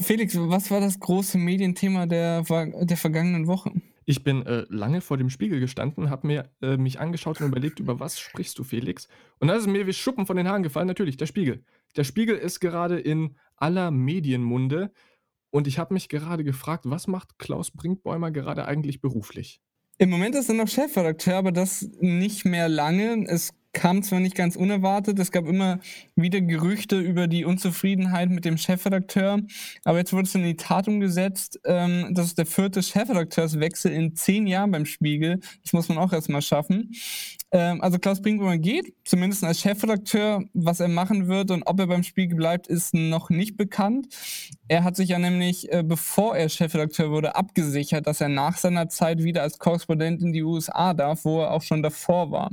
Felix, 0.00 0.36
was 0.38 0.70
war 0.70 0.80
das 0.80 0.98
große 0.98 1.36
Medienthema 1.36 2.06
der, 2.06 2.42
der 2.42 2.96
vergangenen 2.96 3.46
Woche? 3.46 3.72
Ich 4.06 4.22
bin 4.22 4.44
äh, 4.46 4.64
lange 4.68 5.00
vor 5.00 5.16
dem 5.16 5.30
Spiegel 5.30 5.60
gestanden, 5.60 6.10
habe 6.10 6.26
mir 6.26 6.50
äh, 6.62 6.76
mich 6.76 7.00
angeschaut 7.00 7.40
und 7.40 7.48
überlegt, 7.48 7.80
über 7.80 8.00
was 8.00 8.18
sprichst 8.18 8.58
du, 8.58 8.64
Felix? 8.64 9.08
Und 9.38 9.48
dann 9.48 9.58
ist 9.58 9.66
mir 9.66 9.86
wie 9.86 9.92
Schuppen 9.92 10.26
von 10.26 10.36
den 10.36 10.48
Haaren 10.48 10.62
gefallen, 10.62 10.86
natürlich, 10.86 11.16
der 11.16 11.26
Spiegel. 11.26 11.64
Der 11.96 12.04
Spiegel 12.04 12.36
ist 12.36 12.60
gerade 12.60 12.98
in 12.98 13.36
aller 13.56 13.90
Medienmunde 13.90 14.92
und 15.50 15.66
ich 15.66 15.78
habe 15.78 15.94
mich 15.94 16.08
gerade 16.08 16.44
gefragt, 16.44 16.84
was 16.86 17.06
macht 17.06 17.38
Klaus 17.38 17.70
Brinkbäumer 17.70 18.30
gerade 18.30 18.66
eigentlich 18.66 19.00
beruflich? 19.00 19.62
Im 19.98 20.10
Moment 20.10 20.34
ist 20.34 20.48
er 20.48 20.54
noch 20.54 20.68
Chefredakteur, 20.68 21.36
aber 21.36 21.52
das 21.52 21.88
nicht 22.00 22.44
mehr 22.44 22.68
lange. 22.68 23.24
Es 23.28 23.52
kam 23.74 24.02
zwar 24.02 24.20
nicht 24.20 24.34
ganz 24.34 24.56
unerwartet, 24.56 25.18
es 25.18 25.30
gab 25.30 25.46
immer 25.46 25.80
wieder 26.16 26.40
Gerüchte 26.40 26.98
über 26.98 27.26
die 27.26 27.44
Unzufriedenheit 27.44 28.30
mit 28.30 28.44
dem 28.44 28.56
Chefredakteur, 28.56 29.40
aber 29.84 29.98
jetzt 29.98 30.12
wurde 30.12 30.22
es 30.22 30.34
in 30.34 30.44
die 30.44 30.56
Tat 30.56 30.88
umgesetzt. 30.88 31.60
Ähm, 31.66 32.08
das 32.12 32.26
ist 32.26 32.38
der 32.38 32.46
vierte 32.46 32.82
Chefredakteurswechsel 32.82 33.92
in 33.92 34.16
zehn 34.16 34.46
Jahren 34.46 34.70
beim 34.70 34.86
Spiegel. 34.86 35.40
Das 35.62 35.72
muss 35.72 35.88
man 35.88 35.98
auch 35.98 36.12
erstmal 36.12 36.40
schaffen. 36.40 36.92
Ähm, 37.50 37.80
also 37.82 37.98
Klaus 37.98 38.22
Brinkmann 38.22 38.60
geht, 38.60 38.94
zumindest 39.04 39.44
als 39.44 39.60
Chefredakteur. 39.60 40.44
Was 40.54 40.80
er 40.80 40.88
machen 40.88 41.28
wird 41.28 41.50
und 41.50 41.62
ob 41.64 41.78
er 41.78 41.86
beim 41.86 42.02
Spiegel 42.02 42.36
bleibt, 42.36 42.66
ist 42.66 42.94
noch 42.94 43.30
nicht 43.30 43.56
bekannt. 43.56 44.08
Er 44.68 44.82
hat 44.82 44.96
sich 44.96 45.10
ja 45.10 45.18
nämlich, 45.18 45.70
äh, 45.72 45.82
bevor 45.84 46.36
er 46.36 46.48
Chefredakteur 46.48 47.10
wurde, 47.10 47.36
abgesichert, 47.36 48.06
dass 48.06 48.20
er 48.20 48.28
nach 48.28 48.56
seiner 48.56 48.88
Zeit 48.88 49.22
wieder 49.22 49.42
als 49.42 49.58
Korrespondent 49.58 50.22
in 50.22 50.32
die 50.32 50.42
USA 50.42 50.94
darf, 50.94 51.24
wo 51.24 51.42
er 51.42 51.50
auch 51.50 51.62
schon 51.62 51.82
davor 51.82 52.30
war. 52.30 52.50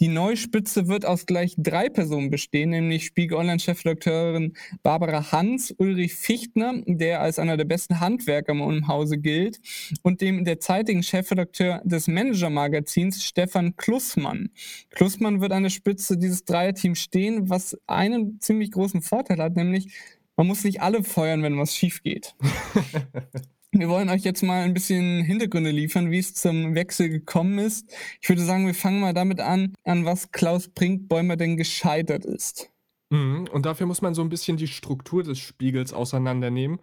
Die 0.00 0.08
neue 0.08 0.36
Spitze 0.36 0.88
wird 0.88 1.06
aus 1.06 1.24
gleich 1.24 1.54
drei 1.56 1.88
Personen 1.88 2.28
bestehen, 2.28 2.70
nämlich 2.70 3.06
Spiegel 3.06 3.38
Online-Chefredakteurin 3.38 4.52
Barbara 4.82 5.32
Hans, 5.32 5.74
Ulrich 5.78 6.14
Fichtner, 6.14 6.82
der 6.86 7.22
als 7.22 7.38
einer 7.38 7.56
der 7.56 7.64
besten 7.64 7.98
Handwerker 8.00 8.52
im 8.52 8.88
Hause 8.88 9.16
gilt, 9.16 9.58
und 10.02 10.20
dem 10.20 10.44
derzeitigen 10.44 11.02
Chefredakteur 11.02 11.80
des 11.84 12.08
Manager-Magazins 12.08 13.24
Stefan 13.24 13.76
Klussmann. 13.76 14.50
Klussmann 14.90 15.40
wird 15.40 15.52
an 15.52 15.62
der 15.62 15.70
Spitze 15.70 16.18
dieses 16.18 16.44
Dreierteams 16.44 16.98
stehen, 16.98 17.48
was 17.48 17.78
einen 17.86 18.38
ziemlich 18.40 18.72
großen 18.72 19.00
Vorteil 19.00 19.38
hat, 19.38 19.56
nämlich 19.56 19.94
man 20.36 20.46
muss 20.46 20.64
nicht 20.64 20.82
alle 20.82 21.02
feuern, 21.02 21.42
wenn 21.42 21.58
was 21.58 21.74
schief 21.74 22.02
geht. 22.02 22.34
Wir 23.72 23.88
wollen 23.88 24.08
euch 24.08 24.22
jetzt 24.22 24.42
mal 24.42 24.62
ein 24.62 24.74
bisschen 24.74 25.22
Hintergründe 25.22 25.70
liefern, 25.70 26.10
wie 26.10 26.18
es 26.18 26.34
zum 26.34 26.74
Wechsel 26.74 27.08
gekommen 27.08 27.58
ist. 27.58 27.92
Ich 28.20 28.28
würde 28.28 28.42
sagen, 28.42 28.66
wir 28.66 28.74
fangen 28.74 29.00
mal 29.00 29.12
damit 29.12 29.40
an, 29.40 29.74
an 29.84 30.04
was 30.04 30.30
Klaus 30.30 30.68
Brinkbäumer 30.68 31.36
denn 31.36 31.56
gescheitert 31.56 32.24
ist. 32.24 32.70
Mhm, 33.10 33.48
und 33.52 33.66
dafür 33.66 33.86
muss 33.86 34.02
man 34.02 34.14
so 34.14 34.22
ein 34.22 34.28
bisschen 34.28 34.56
die 34.56 34.68
Struktur 34.68 35.22
des 35.22 35.38
Spiegels 35.38 35.92
auseinandernehmen, 35.92 36.80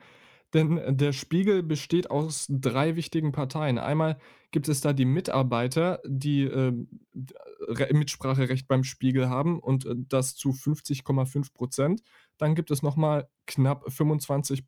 denn 0.54 0.98
der 0.98 1.14
Spiegel 1.14 1.64
besteht 1.64 2.12
aus 2.12 2.48
3 2.50 2.96
wichtigen 2.96 3.32
Parteien. 3.32 3.78
Einmal 3.80 4.20
gibt 4.52 4.68
es 4.70 4.82
da 4.82 4.94
die 4.94 5.06
Mitarbeiter, 5.06 6.00
die, 6.06 6.44
Re 7.68 7.90
Mitspracherecht 7.94 8.68
beim 8.68 8.84
Spiegel 8.84 9.30
haben 9.30 9.60
und, 9.60 9.86
äh, 9.86 9.96
das 10.10 10.36
zu 10.36 10.54
50,5% 10.54 12.04
Dann 12.38 12.56
gibt 12.56 12.72
es 12.72 12.82
noch 12.82 12.96
mal 12.96 13.28
knapp 13.48 13.92
25 13.92 14.64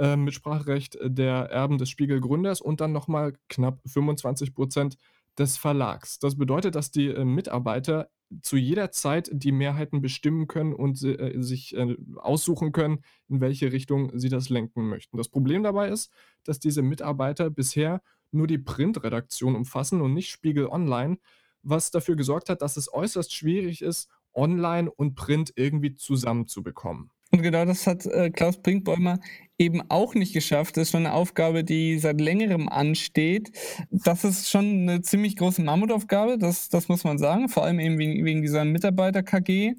äh, 0.00 0.16
Mitspracherecht 0.16 0.98
der 1.02 1.50
Erben 1.50 1.78
des 1.78 1.90
Spiegel-Gründers 1.90 2.60
und 2.60 2.80
dann 2.80 2.92
noch 2.92 3.06
mal 3.06 3.34
knapp 3.48 3.80
25% 3.86 4.96
des 5.38 5.56
Verlags. 5.56 6.18
Das 6.18 6.36
bedeutet, 6.36 6.74
dass 6.74 6.90
die, 6.90 7.08
äh, 7.08 7.24
Mitarbeiter 7.24 8.10
zu 8.42 8.56
jeder 8.56 8.92
Zeit 8.92 9.28
die 9.32 9.52
Mehrheiten 9.52 10.00
bestimmen 10.00 10.46
können 10.46 10.72
und 10.72 11.02
äh, 11.02 11.40
sich, 11.42 11.76
äh, 11.76 11.96
aussuchen 12.16 12.72
können, 12.72 13.00
in 13.28 13.40
welche 13.40 13.72
Richtung 13.72 14.16
sie 14.18 14.28
das 14.28 14.48
lenken 14.48 14.88
möchten. 14.88 15.16
Das 15.16 15.28
Problem 15.28 15.62
dabei 15.62 15.88
ist, 15.88 16.12
dass 16.44 16.60
diese 16.60 16.82
Mitarbeiter 16.82 17.50
bisher 17.50 18.02
nur 18.30 18.46
die 18.46 18.58
Printredaktion 18.58 19.56
umfassen 19.56 20.00
und 20.00 20.14
nicht 20.14 20.30
Spiegel 20.30 20.66
Online, 20.66 21.18
was 21.62 21.90
dafür 21.90 22.16
gesorgt 22.16 22.48
hat, 22.48 22.62
dass 22.62 22.76
es 22.76 22.92
äußerst 22.92 23.34
schwierig 23.34 23.82
ist, 23.82 24.08
Online 24.32 24.90
und 24.90 25.16
Print 25.16 25.52
irgendwie 25.56 25.94
zusammenzubekommen. 25.96 27.10
Und 27.30 27.42
genau 27.42 27.64
das 27.64 27.86
hat, 27.86 28.06
äh, 28.06 28.30
Klaus 28.30 28.58
Brinkbäumer 28.58 29.20
eben 29.58 29.82
auch 29.90 30.14
nicht 30.14 30.32
geschafft. 30.32 30.76
Das 30.76 30.84
ist 30.84 30.90
schon 30.92 31.06
eine 31.06 31.14
Aufgabe, 31.14 31.62
die 31.64 31.98
seit 31.98 32.20
Längerem 32.20 32.68
ansteht. 32.68 33.52
Das 33.90 34.24
ist 34.24 34.48
schon 34.48 34.88
eine 34.88 35.02
ziemlich 35.02 35.36
große 35.36 35.62
Mammutaufgabe, 35.62 36.38
das 36.38 36.70
das 36.70 36.88
muss 36.88 37.04
man 37.04 37.18
sagen, 37.18 37.48
vor 37.48 37.64
allem 37.64 37.78
eben 37.78 37.98
wegen 37.98 38.24
wegen 38.24 38.42
dieser 38.42 38.64
Mitarbeiter-KG. 38.64 39.74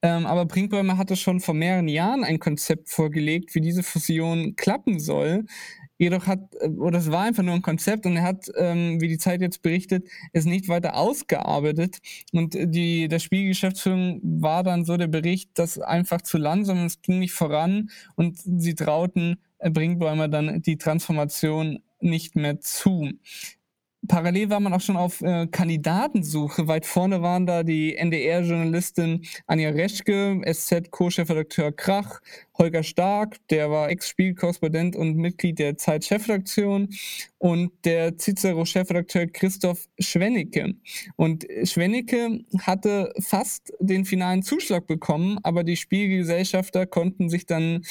Ähm, 0.00 0.26
aber 0.26 0.46
Brinkbäumer 0.46 0.96
hatte 0.96 1.16
schon 1.16 1.40
vor 1.40 1.54
mehreren 1.54 1.88
Jahren 1.88 2.24
ein 2.24 2.38
Konzept 2.38 2.88
vorgelegt, 2.88 3.54
wie 3.54 3.60
diese 3.60 3.82
Fusion 3.82 4.56
klappen 4.56 4.98
soll. 4.98 5.44
Jedoch 5.98 6.26
hat, 6.26 6.40
äh, 6.60 6.68
oder 6.68 6.98
es 6.98 7.10
war 7.10 7.24
einfach 7.24 7.42
nur 7.42 7.54
ein 7.54 7.62
Konzept 7.62 8.06
und 8.06 8.16
er 8.16 8.22
hat, 8.22 8.50
ähm, 8.56 9.00
wie 9.00 9.08
die 9.08 9.18
Zeit 9.18 9.40
jetzt 9.40 9.62
berichtet, 9.62 10.08
es 10.32 10.44
nicht 10.44 10.68
weiter 10.68 10.96
ausgearbeitet. 10.96 11.98
Und 12.32 12.56
die, 12.58 13.08
der 13.08 13.18
Spielgeschäftsführung 13.18 14.20
war 14.22 14.62
dann 14.62 14.84
so 14.84 14.96
der 14.96 15.08
Bericht, 15.08 15.50
dass 15.58 15.78
einfach 15.78 16.22
zu 16.22 16.38
langsam, 16.38 16.86
es 16.86 17.02
ging 17.02 17.18
nicht 17.18 17.32
voran 17.32 17.90
und 18.16 18.38
sie 18.38 18.74
trauten 18.74 19.38
äh, 19.58 19.70
Brinkbäumer 19.70 20.28
dann 20.28 20.62
die 20.62 20.78
Transformation 20.78 21.80
nicht 22.00 22.36
mehr 22.36 22.60
zu. 22.60 23.10
Parallel 24.06 24.48
war 24.48 24.60
man 24.60 24.72
auch 24.72 24.80
schon 24.80 24.96
auf 24.96 25.20
äh, 25.22 25.48
Kandidatensuche. 25.48 26.68
Weit 26.68 26.86
vorne 26.86 27.20
waren 27.20 27.46
da 27.46 27.64
die 27.64 27.96
NDR-Journalistin 27.96 29.26
Anja 29.46 29.70
Reschke, 29.70 30.40
SZ-Co-Chefredakteur 30.46 31.72
Krach, 31.72 32.20
Holger 32.58 32.82
Stark, 32.82 33.36
der 33.50 33.70
war 33.70 33.88
Ex-Spielkorrespondent 33.90 34.96
und 34.96 35.16
Mitglied 35.16 35.58
der 35.58 35.76
Zeit-Chefredaktion 35.76 36.88
und 37.38 37.70
der 37.84 38.18
Cicero-Chefredakteur 38.18 39.26
Christoph 39.26 39.88
Schwennicke. 40.00 40.74
Und 41.14 41.46
Schwennicke 41.62 42.40
hatte 42.60 43.12
fast 43.20 43.72
den 43.78 44.04
finalen 44.04 44.42
Zuschlag 44.42 44.86
bekommen, 44.86 45.38
aber 45.44 45.62
die 45.62 45.76
Spielgesellschafter 45.76 46.86
konnten 46.86 47.28
sich 47.28 47.46
dann 47.46 47.84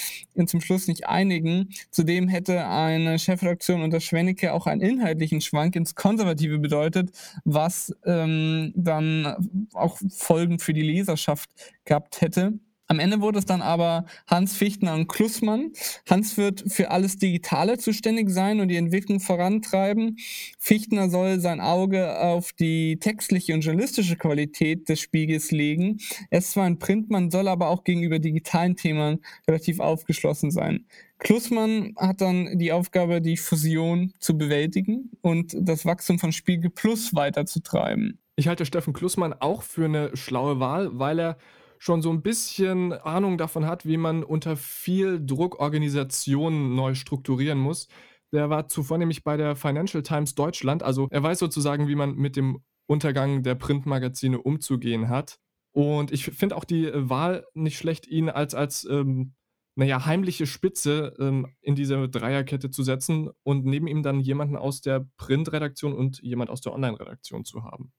zum 0.45 0.59
Schluss 0.59 0.87
nicht 0.87 1.07
einigen. 1.07 1.69
Zudem 1.91 2.27
hätte 2.27 2.67
eine 2.67 3.19
Chefredaktion 3.19 3.81
unter 3.81 4.01
Schwennicke 4.01 4.51
auch 4.53 4.67
einen 4.67 4.81
inhaltlichen 4.81 5.39
Schwank 5.39 5.77
ins 5.77 5.95
Konservative 5.95 6.59
bedeutet, 6.59 7.11
was 7.45 7.95
ähm, 8.05 8.73
dann 8.75 9.67
auch 9.73 9.97
Folgen 10.09 10.59
für 10.59 10.73
die 10.73 10.81
Leserschaft 10.81 11.49
gehabt 11.85 12.19
hätte. 12.19 12.59
Am 12.87 12.99
Ende 12.99 13.19
wurde 13.19 13.39
es 13.39 13.45
dann 13.45 13.61
aber 13.61 14.05
Hans 14.27 14.55
Fichtner 14.55 14.93
und 14.93 15.07
Klussmann. 15.07 15.73
Hans 16.09 16.37
wird 16.37 16.63
für 16.67 16.89
alles 16.89 17.17
Digitale 17.17 17.77
zuständig 17.77 18.29
sein 18.29 18.61
und 18.61 18.69
die 18.69 18.77
Entwicklung 18.77 19.19
vorantreiben. 19.19 20.17
Fichtner 20.57 21.09
soll 21.09 21.41
sein 21.41 21.59
Auge 21.59 22.19
auf 22.19 22.53
die 22.53 22.97
textliche 22.99 23.53
und 23.53 23.61
journalistische 23.61 24.15
Qualität 24.15 24.87
des 24.87 25.01
Spiegels 25.01 25.51
legen. 25.51 25.99
Er 26.29 26.39
ist 26.39 26.51
zwar 26.51 26.65
ein 26.65 26.79
Printmann, 26.79 27.29
soll 27.29 27.49
aber 27.49 27.67
auch 27.67 27.83
gegenüber 27.83 28.19
digitalen 28.19 28.77
Themen 28.77 29.19
relativ 29.47 29.81
aufgeschlossen 29.81 30.51
sein. 30.51 30.85
Klussmann 31.19 31.93
hat 31.97 32.21
dann 32.21 32.57
die 32.57 32.71
Aufgabe, 32.71 33.21
die 33.21 33.37
Fusion 33.37 34.13
zu 34.19 34.37
bewältigen 34.37 35.11
und 35.21 35.55
das 35.59 35.85
Wachstum 35.85 36.19
von 36.19 36.31
Spiegel 36.31 36.69
Plus 36.69 37.13
weiterzutreiben. 37.15 38.19
Ich 38.35 38.47
halte 38.47 38.65
Steffen 38.65 38.93
Klussmann 38.93 39.33
auch 39.33 39.63
für 39.63 39.85
eine 39.85 40.15
schlaue 40.15 40.59
Wahl, 40.59 40.91
weil 40.93 41.19
er 41.19 41.37
schon 41.79 42.01
so 42.01 42.09
ein 42.11 42.21
bisschen 42.21 42.93
Ahnung 42.93 43.37
davon 43.37 43.65
hat, 43.65 43.85
wie 43.85 43.97
man 43.97 44.23
unter 44.23 44.55
viel 44.55 45.23
Druck 45.23 45.59
Organisationen 45.59 46.75
neu 46.75 46.95
strukturieren 46.95 47.59
muss. 47.59 47.87
Der 48.31 48.49
war 48.49 48.67
zuvor 48.67 48.97
nämlich 48.97 49.23
bei 49.23 49.37
der 49.37 49.55
Financial 49.55 50.03
Times 50.03 50.35
Deutschland, 50.35 50.83
also 50.83 51.07
er 51.11 51.23
weiß 51.23 51.39
sozusagen, 51.39 51.87
wie 51.87 51.95
man 51.95 52.15
mit 52.15 52.35
dem 52.35 52.61
Untergang 52.87 53.43
der 53.43 53.55
Printmagazine 53.55 54.41
umzugehen 54.41 55.09
hat. 55.09 55.39
Und 55.73 56.11
ich 56.11 56.25
finde 56.25 56.55
auch 56.55 56.63
die 56.63 56.89
Wahl 56.93 57.45
nicht 57.53 57.77
schlecht, 57.77 58.07
ihn 58.07 58.29
als 58.29 58.55
als, 58.55 58.85
ähm, 58.89 59.35
na 59.75 59.85
ja, 59.85 60.05
heimliche 60.05 60.47
Spitze, 60.47 61.13
ähm, 61.19 61.53
in 61.61 61.75
diese 61.75 62.09
Dreierkette 62.09 62.71
zu 62.71 62.81
setzen 62.83 63.29
und 63.43 63.65
neben 63.65 63.87
ihm 63.87 64.01
dann 64.01 64.19
jemanden 64.19 64.55
aus 64.55 64.81
der 64.81 65.07
Printredaktion 65.17 65.93
und 65.93 66.19
jemand 66.21 66.49
aus 66.49 66.61
der 66.61 66.73
Online-Redaktion 66.73 67.45
zu 67.45 67.63
haben. 67.63 67.91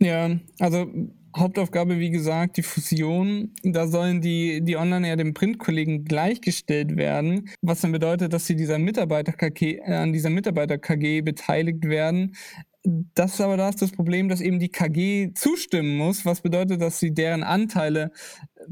Ja, 0.00 0.30
also 0.58 0.90
Hauptaufgabe, 1.36 1.98
wie 1.98 2.10
gesagt, 2.10 2.56
die 2.56 2.62
Fusion. 2.62 3.52
Da 3.62 3.86
sollen 3.86 4.20
die, 4.20 4.62
die 4.62 4.76
Online 4.76 5.08
ja 5.08 5.16
den 5.16 5.34
Printkollegen 5.34 6.04
gleichgestellt 6.04 6.96
werden, 6.96 7.50
was 7.60 7.82
dann 7.82 7.92
bedeutet, 7.92 8.32
dass 8.32 8.46
sie 8.46 8.56
dieser 8.56 8.78
Mitarbeiter-KG, 8.78 9.76
äh, 9.78 9.94
an 9.94 10.12
dieser 10.12 10.30
Mitarbeiter-KG 10.30 11.20
beteiligt 11.20 11.84
werden. 11.84 12.34
Das 12.82 13.34
ist 13.34 13.40
aber 13.42 13.56
das, 13.58 13.76
das 13.76 13.92
Problem, 13.92 14.28
dass 14.28 14.40
eben 14.40 14.58
die 14.58 14.70
KG 14.70 15.32
zustimmen 15.34 15.96
muss, 15.96 16.24
was 16.24 16.40
bedeutet, 16.40 16.80
dass 16.80 16.98
sie 16.98 17.12
deren 17.12 17.42
Anteile 17.42 18.10
äh, 18.56 18.62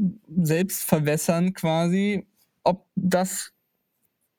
selbst 0.42 0.82
verwässern 0.84 1.52
quasi. 1.52 2.26
Ob 2.64 2.86
das 2.96 3.52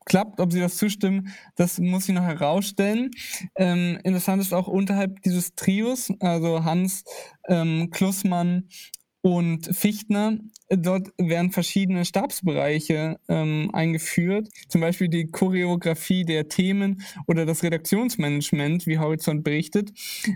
klappt, 0.10 0.42
ob 0.42 0.52
sie 0.52 0.60
das 0.60 0.78
zustimmen, 0.78 1.30
das 1.56 1.80
muss 1.80 2.10
ich 2.10 2.16
noch 2.16 2.24
herausstellen. 2.24 3.12
Ähm, 3.56 4.00
interessant 4.04 4.42
ist 4.42 4.54
auch 4.54 4.68
unterhalb 4.68 5.22
dieses 5.22 5.56
Trios, 5.56 6.12
also 6.20 6.66
Hans, 6.66 7.06
ähm, 7.48 7.90
Klussmann 7.92 8.68
und 9.22 9.76
Fichtner 9.76 10.38
dort 10.70 11.12
werden 11.18 11.52
verschiedene 11.52 12.06
Stabsbereiche 12.06 13.20
ähm, 13.28 13.70
eingeführt, 13.74 14.50
zum 14.68 14.82
Beispiel 14.82 15.08
die 15.08 15.28
Choreografie 15.28 16.26
der 16.26 16.48
Themen 16.48 17.02
oder 17.28 17.46
das 17.46 17.64
Redaktionsmanagement, 17.64 18.86
wie 18.86 19.00
Horizont 19.00 19.44
berichtet, 19.44 19.92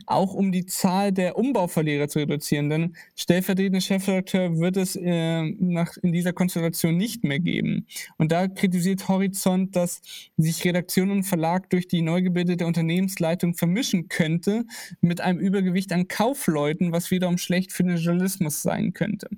auch 0.07 0.33
um 0.33 0.51
die 0.51 0.65
Zahl 0.65 1.11
der 1.11 1.37
Umbauverlierer 1.37 2.07
zu 2.07 2.19
reduzieren. 2.19 2.69
Denn 2.69 2.95
stellvertretende 3.15 3.81
Chefredakteur 3.81 4.57
wird 4.57 4.77
es 4.77 4.95
äh, 4.95 5.43
nach, 5.59 5.97
in 6.01 6.11
dieser 6.11 6.33
Konstellation 6.33 6.97
nicht 6.97 7.23
mehr 7.23 7.39
geben. 7.39 7.85
Und 8.17 8.31
da 8.31 8.47
kritisiert 8.47 9.07
Horizont, 9.07 9.75
dass 9.75 10.01
sich 10.37 10.65
Redaktion 10.65 11.11
und 11.11 11.23
Verlag 11.23 11.69
durch 11.69 11.87
die 11.87 12.01
neu 12.01 12.21
gebildete 12.21 12.65
Unternehmensleitung 12.65 13.53
vermischen 13.53 14.07
könnte 14.07 14.65
mit 15.01 15.21
einem 15.21 15.39
Übergewicht 15.39 15.91
an 15.91 16.07
Kaufleuten, 16.07 16.91
was 16.91 17.11
wiederum 17.11 17.37
schlecht 17.37 17.71
für 17.71 17.83
den 17.83 17.97
Journalismus 17.97 18.61
sein 18.63 18.93
könnte. 18.93 19.29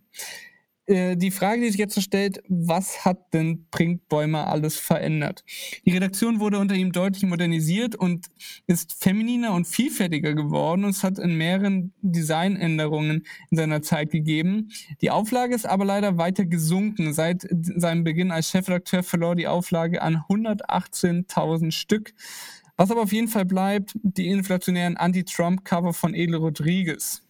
Äh, 0.88 1.18
die 1.18 1.32
Frage, 1.32 1.62
die 1.62 1.70
sich 1.70 1.80
jetzt 1.80 2.00
stellt, 2.02 2.44
was 2.48 3.06
hat 3.06 3.34
denn 3.34 3.66
Brinkbäumer 3.72 4.48
alles 4.48 4.78
verändert? 4.78 5.44
Die 5.86 5.92
Redaktion 5.92 6.40
wurde 6.40 6.60
unter 6.60 6.76
ihm 6.76 6.92
deutlich 6.92 7.24
modernisiert 7.24 7.96
und 7.96 8.28
ist 8.68 8.94
femininer 8.94 9.54
und 9.54 9.66
vielfältiger 9.66 10.34
geworden 10.34 10.84
und 10.84 10.92
es 10.92 11.04
hat 11.04 11.18
in 11.18 11.36
mehreren 11.38 11.94
Designänderungen 12.02 13.26
in 13.50 13.58
seiner 13.58 13.82
Zeit 13.82 14.12
gegeben. 14.12 14.70
Die 15.02 15.10
Auflage 15.10 15.56
ist 15.56 15.66
aber 15.66 15.86
leider 15.86 16.18
weiter 16.18 16.46
gesunken. 16.46 17.14
Seit 17.14 17.48
seinem 17.50 18.04
Beginn 18.04 18.32
als 18.32 18.50
Chefredakteur 18.50 19.02
verlor 19.02 19.36
die 19.36 19.48
Auflage 19.48 20.02
an 20.02 20.18
118.000 20.30 21.72
Stück. 21.72 22.14
Was 22.78 22.92
aber 22.92 23.02
auf 23.04 23.14
jeden 23.14 23.30
Fall 23.30 23.46
bleibt, 23.46 23.94
die 24.04 24.28
inflationären 24.28 24.98
Anti-Trump-Cover 24.98 25.94
von 25.94 26.14
Edel 26.14 26.36
Rodriguez. 26.36 27.25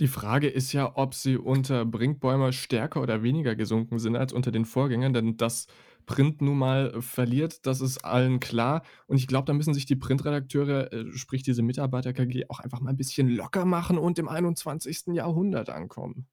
Die 0.00 0.08
Frage 0.08 0.48
ist 0.48 0.72
ja, 0.72 0.96
ob 0.96 1.14
sie 1.14 1.36
unter 1.36 1.84
Brinkbäumer 1.84 2.50
stärker 2.52 3.00
oder 3.00 3.22
weniger 3.22 3.54
gesunken 3.54 4.00
sind 4.00 4.16
als 4.16 4.32
unter 4.32 4.50
den 4.50 4.64
Vorgängern, 4.64 5.12
denn 5.12 5.36
dass 5.36 5.68
Print 6.06 6.42
nun 6.42 6.58
mal 6.58 7.00
verliert, 7.00 7.64
das 7.66 7.80
ist 7.80 8.04
allen 8.04 8.40
klar. 8.40 8.82
Und 9.06 9.16
ich 9.18 9.28
glaube, 9.28 9.46
da 9.46 9.52
müssen 9.52 9.72
sich 9.72 9.86
die 9.86 9.96
Printredakteure, 9.96 10.92
äh, 10.92 11.12
sprich 11.16 11.44
diese 11.44 11.62
Mitarbeiter-KG, 11.62 12.46
auch 12.48 12.58
einfach 12.58 12.80
mal 12.80 12.90
ein 12.90 12.96
bisschen 12.96 13.28
locker 13.28 13.64
machen 13.64 13.96
und 13.98 14.18
im 14.18 14.28
21. 14.28 15.14
Jahrhundert 15.14 15.70
ankommen. 15.70 16.26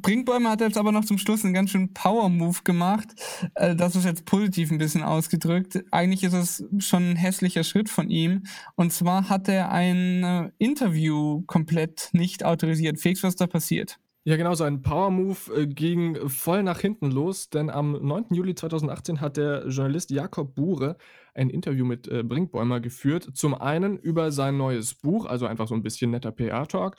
Brinkbäume 0.00 0.50
hat 0.50 0.60
jetzt 0.60 0.76
aber 0.76 0.92
noch 0.92 1.04
zum 1.04 1.18
Schluss 1.18 1.44
einen 1.44 1.54
ganz 1.54 1.70
schönen 1.70 1.92
Power-Move 1.94 2.60
gemacht. 2.64 3.08
Äh, 3.54 3.74
das 3.74 3.96
ist 3.96 4.04
jetzt 4.04 4.24
positiv 4.24 4.70
ein 4.70 4.78
bisschen 4.78 5.02
ausgedrückt. 5.02 5.82
Eigentlich 5.90 6.22
ist 6.22 6.34
es 6.34 6.64
schon 6.78 7.10
ein 7.10 7.16
hässlicher 7.16 7.64
Schritt 7.64 7.88
von 7.88 8.10
ihm. 8.10 8.44
Und 8.74 8.92
zwar 8.92 9.28
hat 9.28 9.48
er 9.48 9.70
ein 9.70 10.22
äh, 10.22 10.50
Interview 10.58 11.42
komplett 11.46 12.10
nicht 12.12 12.44
autorisiert. 12.44 13.00
Felix, 13.00 13.22
was 13.22 13.36
da 13.36 13.46
passiert? 13.46 13.98
Ja, 14.24 14.36
genau, 14.36 14.54
sein 14.54 14.82
Power-Move 14.82 15.62
äh, 15.62 15.66
ging 15.66 16.28
voll 16.28 16.62
nach 16.64 16.80
hinten 16.80 17.12
los, 17.12 17.48
denn 17.48 17.70
am 17.70 17.92
9. 17.92 18.26
Juli 18.32 18.56
2018 18.56 19.20
hat 19.20 19.36
der 19.36 19.68
Journalist 19.68 20.10
Jakob 20.10 20.54
Bure 20.54 20.96
ein 21.32 21.48
Interview 21.48 21.84
mit 21.84 22.08
Brinkbäumer 22.08 22.80
geführt. 22.80 23.28
Zum 23.34 23.54
einen 23.54 23.98
über 23.98 24.32
sein 24.32 24.56
neues 24.56 24.94
Buch, 24.94 25.26
also 25.26 25.46
einfach 25.46 25.68
so 25.68 25.74
ein 25.74 25.82
bisschen 25.82 26.10
netter 26.10 26.32
PR-Talk, 26.32 26.96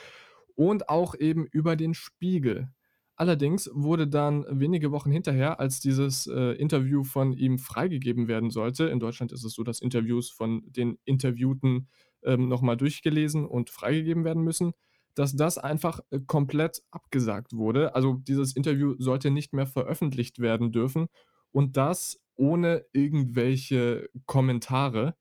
und 0.58 0.90
auch 0.90 1.16
eben 1.16 1.46
über 1.46 1.78
den 1.78 1.94
Spiegel. 1.94 2.70
Allerdings 3.16 3.70
wurde 3.74 4.08
dann 4.08 4.46
wenige 4.50 4.92
Wochen 4.92 5.12
hinterher, 5.12 5.60
als 5.60 5.80
dieses 5.80 6.28
äh, 6.28 6.52
Interview 6.54 7.04
von 7.04 7.34
ihm 7.34 7.58
freigegeben 7.58 8.28
werden 8.28 8.50
sollte, 8.52 8.86
in 8.86 9.00
Deutschland 9.00 9.32
ist 9.32 9.44
es 9.44 9.54
so, 9.54 9.64
dass 9.64 9.82
Interviews 9.82 10.30
von 10.30 10.64
den 10.68 11.00
Interviewten 11.06 11.88
ähm, 12.24 12.48
nochmal 12.50 12.78
durchgelesen 12.78 13.46
und 13.46 13.70
freigegeben 13.70 14.24
werden 14.24 14.44
müssen, 14.44 14.74
dass 15.16 15.36
das 15.36 15.58
einfach 15.58 16.00
äh, 16.12 16.20
komplett 16.28 16.84
abgesagt 16.92 17.54
wurde. 17.54 17.96
Also 17.96 18.16
dieses 18.16 18.56
Interview 18.56 18.96
sollte 19.00 19.32
nicht 19.32 19.54
mehr 19.54 19.68
veröffentlicht 19.68 20.40
werden 20.40 20.72
dürfen 20.72 21.08
und 21.52 21.78
das 21.78 22.20
ohne 22.36 22.86
irgendwelche 22.94 24.10
Kommentare. 24.28 25.16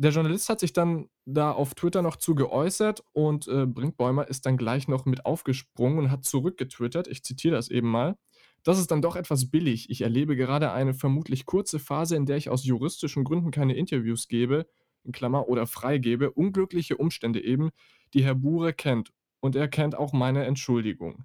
Der 0.00 0.12
Journalist 0.12 0.48
hat 0.48 0.60
sich 0.60 0.72
dann 0.72 1.08
da 1.24 1.50
auf 1.50 1.74
Twitter 1.74 2.02
noch 2.02 2.14
zu 2.14 2.36
geäußert 2.36 3.02
und 3.14 3.48
äh, 3.48 3.66
Brinkbäumer 3.66 4.28
ist 4.28 4.46
dann 4.46 4.56
gleich 4.56 4.86
noch 4.86 5.06
mit 5.06 5.26
aufgesprungen 5.26 5.98
und 5.98 6.10
hat 6.12 6.24
zurückgetwittert. 6.24 7.08
Ich 7.08 7.24
zitiere 7.24 7.56
das 7.56 7.68
eben 7.68 7.90
mal. 7.90 8.16
Das 8.62 8.78
ist 8.78 8.92
dann 8.92 9.02
doch 9.02 9.16
etwas 9.16 9.50
billig. 9.50 9.90
Ich 9.90 10.02
erlebe 10.02 10.36
gerade 10.36 10.70
eine 10.70 10.94
vermutlich 10.94 11.46
kurze 11.46 11.80
Phase, 11.80 12.14
in 12.14 12.26
der 12.26 12.36
ich 12.36 12.48
aus 12.48 12.64
juristischen 12.64 13.24
Gründen 13.24 13.50
keine 13.50 13.74
Interviews 13.74 14.28
gebe, 14.28 14.68
in 15.02 15.10
Klammer, 15.10 15.48
oder 15.48 15.66
freigebe. 15.66 16.30
Unglückliche 16.30 16.96
Umstände 16.96 17.42
eben, 17.42 17.70
die 18.14 18.22
Herr 18.22 18.36
Bure 18.36 18.72
kennt. 18.72 19.12
Und 19.40 19.56
er 19.56 19.66
kennt 19.66 19.96
auch 19.96 20.12
meine 20.12 20.44
Entschuldigung. 20.44 21.24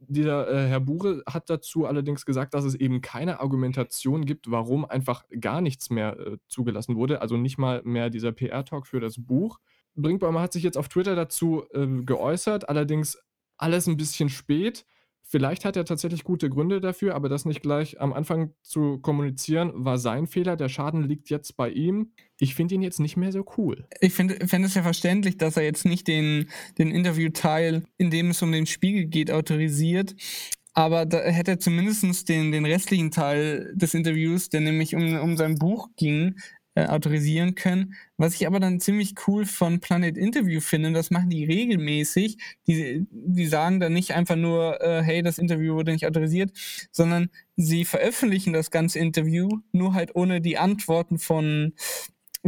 Dieser 0.00 0.48
äh, 0.48 0.68
Herr 0.68 0.80
Bure 0.80 1.22
hat 1.26 1.50
dazu 1.50 1.84
allerdings 1.84 2.24
gesagt, 2.24 2.54
dass 2.54 2.64
es 2.64 2.74
eben 2.74 3.00
keine 3.00 3.40
Argumentation 3.40 4.24
gibt, 4.24 4.50
warum 4.50 4.84
einfach 4.84 5.24
gar 5.40 5.60
nichts 5.60 5.90
mehr 5.90 6.18
äh, 6.18 6.36
zugelassen 6.46 6.96
wurde, 6.96 7.20
also 7.20 7.36
nicht 7.36 7.58
mal 7.58 7.82
mehr 7.84 8.08
dieser 8.08 8.30
PR-Talk 8.30 8.86
für 8.86 9.00
das 9.00 9.16
Buch. 9.18 9.58
Brinkbaumer 9.96 10.40
hat 10.40 10.52
sich 10.52 10.62
jetzt 10.62 10.78
auf 10.78 10.88
Twitter 10.88 11.16
dazu 11.16 11.64
äh, 11.72 11.86
geäußert, 12.04 12.68
allerdings 12.68 13.18
alles 13.56 13.88
ein 13.88 13.96
bisschen 13.96 14.28
spät. 14.28 14.86
Vielleicht 15.30 15.66
hat 15.66 15.76
er 15.76 15.84
tatsächlich 15.84 16.24
gute 16.24 16.48
Gründe 16.48 16.80
dafür, 16.80 17.14
aber 17.14 17.28
das 17.28 17.44
nicht 17.44 17.60
gleich 17.60 18.00
am 18.00 18.14
Anfang 18.14 18.54
zu 18.62 18.98
kommunizieren, 18.98 19.72
war 19.74 19.98
sein 19.98 20.26
Fehler. 20.26 20.56
Der 20.56 20.70
Schaden 20.70 21.02
liegt 21.02 21.28
jetzt 21.28 21.54
bei 21.54 21.68
ihm. 21.68 22.12
Ich 22.40 22.54
finde 22.54 22.76
ihn 22.76 22.82
jetzt 22.82 22.98
nicht 22.98 23.18
mehr 23.18 23.30
so 23.30 23.44
cool. 23.58 23.86
Ich 24.00 24.14
finde 24.14 24.38
es 24.38 24.74
ja 24.74 24.82
verständlich, 24.82 25.36
dass 25.36 25.58
er 25.58 25.64
jetzt 25.64 25.84
nicht 25.84 26.08
den, 26.08 26.48
den 26.78 26.90
Interviewteil, 26.90 27.84
in 27.98 28.10
dem 28.10 28.30
es 28.30 28.40
um 28.40 28.52
den 28.52 28.64
Spiegel 28.64 29.04
geht, 29.04 29.30
autorisiert. 29.30 30.14
Aber 30.72 31.04
da 31.04 31.18
hätte 31.18 31.50
er 31.50 31.58
zumindest 31.58 32.28
den, 32.30 32.50
den 32.50 32.64
restlichen 32.64 33.10
Teil 33.10 33.70
des 33.74 33.92
Interviews, 33.92 34.48
der 34.48 34.60
nämlich 34.60 34.94
um, 34.94 35.18
um 35.18 35.36
sein 35.36 35.58
Buch 35.58 35.88
ging, 35.96 36.36
äh, 36.78 36.86
autorisieren 36.86 37.56
können. 37.56 37.94
Was 38.16 38.34
ich 38.34 38.46
aber 38.46 38.60
dann 38.60 38.78
ziemlich 38.78 39.14
cool 39.26 39.46
von 39.46 39.80
Planet 39.80 40.16
Interview 40.16 40.60
finde, 40.60 40.92
das 40.92 41.10
machen 41.10 41.30
die 41.30 41.44
regelmäßig. 41.44 42.38
Die, 42.68 43.04
die 43.10 43.46
sagen 43.46 43.80
dann 43.80 43.92
nicht 43.92 44.14
einfach 44.14 44.36
nur, 44.36 44.80
äh, 44.80 45.02
hey, 45.02 45.22
das 45.22 45.38
Interview 45.38 45.74
wurde 45.74 45.92
nicht 45.92 46.06
autorisiert, 46.06 46.52
sondern 46.92 47.30
sie 47.56 47.84
veröffentlichen 47.84 48.52
das 48.52 48.70
ganze 48.70 49.00
Interview, 49.00 49.48
nur 49.72 49.94
halt 49.94 50.14
ohne 50.14 50.40
die 50.40 50.56
Antworten 50.56 51.18
von, 51.18 51.72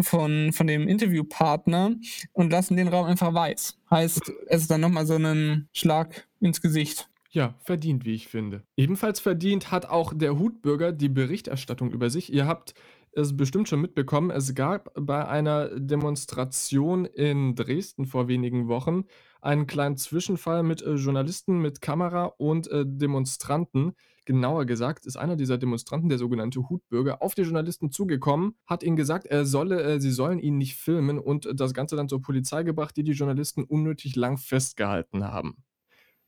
von, 0.01 0.53
von 0.53 0.67
dem 0.69 0.87
Interviewpartner 0.87 1.97
und 2.33 2.53
lassen 2.53 2.77
den 2.77 2.89
Raum 2.89 3.07
einfach 3.07 3.35
weiß. 3.35 3.79
Heißt, 3.91 4.33
es 4.47 4.63
ist 4.63 4.71
dann 4.71 4.81
nochmal 4.81 5.07
so 5.07 5.17
ein 5.17 5.69
Schlag 5.73 6.29
ins 6.39 6.61
Gesicht. 6.61 7.09
Ja, 7.33 7.55
verdient, 7.63 8.05
wie 8.05 8.15
ich 8.15 8.27
finde. 8.27 8.65
Ebenfalls 8.77 9.21
verdient 9.21 9.71
hat 9.71 9.87
auch 9.87 10.13
der 10.13 10.39
Hutbürger 10.39 10.91
die 10.93 11.09
Berichterstattung 11.09 11.93
über 11.93 12.11
sich. 12.11 12.33
Ihr 12.33 12.47
habt 12.47 12.75
es 13.13 13.37
bestimmt 13.37 13.69
schon 13.69 13.81
mitbekommen, 13.81 14.31
es 14.31 14.55
gab 14.55 14.93
bei 14.95 15.27
einer 15.27 15.69
Demonstration 15.79 17.05
in 17.05 17.55
Dresden 17.55 18.07
vor 18.07 18.29
wenigen 18.29 18.69
Wochen 18.69 19.05
einen 19.41 19.67
kleinen 19.67 19.97
Zwischenfall 19.97 20.63
mit 20.63 20.83
äh, 20.83 20.95
Journalisten 20.95 21.61
mit 21.61 21.81
Kamera 21.81 22.27
und 22.27 22.69
äh, 22.69 22.85
Demonstranten. 22.87 23.93
Genauer 24.27 24.67
gesagt 24.67 25.07
ist 25.07 25.17
einer 25.17 25.37
dieser 25.37 25.59
Demonstranten, 25.59 26.09
der 26.09 26.19
sogenannte 26.19 26.69
Hutbürger, 26.69 27.23
auf 27.23 27.35
die 27.35 27.43
Journalisten 27.43 27.91
zugekommen, 27.91 28.55
hat 28.67 28.83
ihnen 28.83 28.97
gesagt, 28.97 29.27
er 29.27 29.47
solle, 29.47 29.83
äh, 29.83 30.01
sie 30.01 30.11
sollen 30.11 30.39
ihn 30.39 30.59
nicht 30.59 30.77
filmen 30.77 31.19
und 31.19 31.49
das 31.55 31.75
Ganze 31.75 31.97
dann 31.97 32.09
zur 32.09 32.23
Polizei 32.23 32.63
gebracht, 32.63 32.97
die 32.97 33.05
die 33.05 33.13
Journalisten 33.13 33.65
unnötig 33.65 34.15
lang 34.15 34.37
festgehalten 34.37 35.25
haben. 35.25 35.57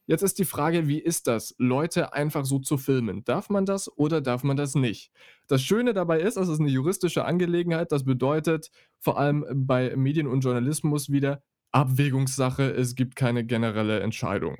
Jetzt 0.06 0.22
ist 0.22 0.38
die 0.38 0.44
Frage, 0.44 0.88
wie 0.88 0.98
ist 0.98 1.28
das, 1.28 1.54
Leute 1.58 2.12
einfach 2.12 2.44
so 2.44 2.58
zu 2.58 2.76
filmen? 2.76 3.24
Darf 3.24 3.50
man 3.50 3.66
das 3.66 3.90
oder 3.96 4.20
darf 4.20 4.42
man 4.42 4.56
das 4.56 4.74
nicht? 4.74 5.12
Das 5.46 5.62
Schöne 5.62 5.94
dabei 5.94 6.20
ist, 6.20 6.36
es 6.36 6.48
ist 6.48 6.58
eine 6.60 6.70
juristische 6.70 7.24
Angelegenheit. 7.24 7.92
Das 7.92 8.04
bedeutet 8.04 8.70
vor 8.98 9.18
allem 9.18 9.46
bei 9.66 9.94
Medien 9.96 10.26
und 10.26 10.40
Journalismus 10.40 11.10
wieder 11.10 11.42
Abwägungssache. 11.70 12.70
Es 12.72 12.96
gibt 12.96 13.14
keine 13.14 13.44
generelle 13.44 14.00
Entscheidung. 14.00 14.56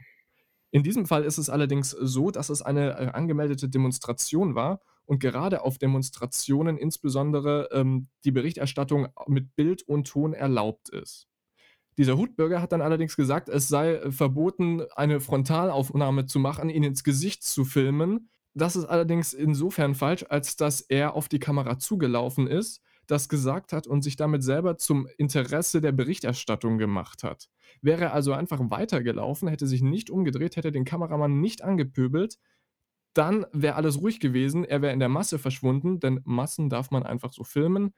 In 0.70 0.84
diesem 0.84 1.06
Fall 1.06 1.24
ist 1.24 1.38
es 1.38 1.50
allerdings 1.50 1.90
so, 1.90 2.30
dass 2.30 2.48
es 2.48 2.62
eine 2.62 2.98
äh, 2.98 3.06
angemeldete 3.08 3.68
Demonstration 3.68 4.54
war 4.54 4.80
und 5.04 5.18
gerade 5.18 5.62
auf 5.62 5.76
Demonstrationen 5.76 6.78
insbesondere 6.78 7.68
ähm, 7.72 8.08
die 8.24 8.30
Berichterstattung 8.30 9.08
mit 9.26 9.54
Bild 9.56 9.82
und 9.82 10.06
Ton 10.06 10.32
erlaubt 10.32 10.88
ist. 10.88 11.28
Dieser 11.98 12.16
Hutbürger 12.16 12.62
hat 12.62 12.72
dann 12.72 12.80
allerdings 12.80 13.16
gesagt, 13.16 13.48
es 13.48 13.68
sei 13.68 13.94
äh, 13.94 14.12
verboten, 14.12 14.82
eine 14.96 15.20
Frontalaufnahme 15.20 16.26
zu 16.26 16.38
machen, 16.38 16.70
ihn 16.70 16.84
ins 16.84 17.04
Gesicht 17.04 17.44
zu 17.44 17.64
filmen. 17.64 18.30
Das 18.54 18.76
ist 18.76 18.84
allerdings 18.84 19.32
insofern 19.32 19.94
falsch, 19.94 20.24
als 20.28 20.56
dass 20.56 20.80
er 20.80 21.14
auf 21.14 21.28
die 21.28 21.38
Kamera 21.38 21.78
zugelaufen 21.78 22.46
ist, 22.46 22.82
das 23.06 23.28
gesagt 23.28 23.72
hat 23.72 23.86
und 23.86 24.02
sich 24.02 24.16
damit 24.16 24.42
selber 24.42 24.76
zum 24.78 25.08
Interesse 25.18 25.80
der 25.80 25.92
Berichterstattung 25.92 26.78
gemacht 26.78 27.22
hat. 27.24 27.48
Wäre 27.80 28.04
er 28.04 28.12
also 28.14 28.32
einfach 28.32 28.60
weitergelaufen, 28.70 29.48
hätte 29.48 29.66
sich 29.66 29.82
nicht 29.82 30.10
umgedreht, 30.10 30.56
hätte 30.56 30.72
den 30.72 30.84
Kameramann 30.84 31.40
nicht 31.40 31.62
angepöbelt, 31.62 32.38
dann 33.14 33.44
wäre 33.52 33.76
alles 33.76 34.00
ruhig 34.00 34.20
gewesen, 34.20 34.64
er 34.64 34.80
wäre 34.80 34.92
in 34.92 35.00
der 35.00 35.08
Masse 35.08 35.38
verschwunden, 35.38 36.00
denn 36.00 36.20
Massen 36.24 36.70
darf 36.70 36.90
man 36.90 37.02
einfach 37.02 37.32
so 37.32 37.44
filmen 37.44 37.92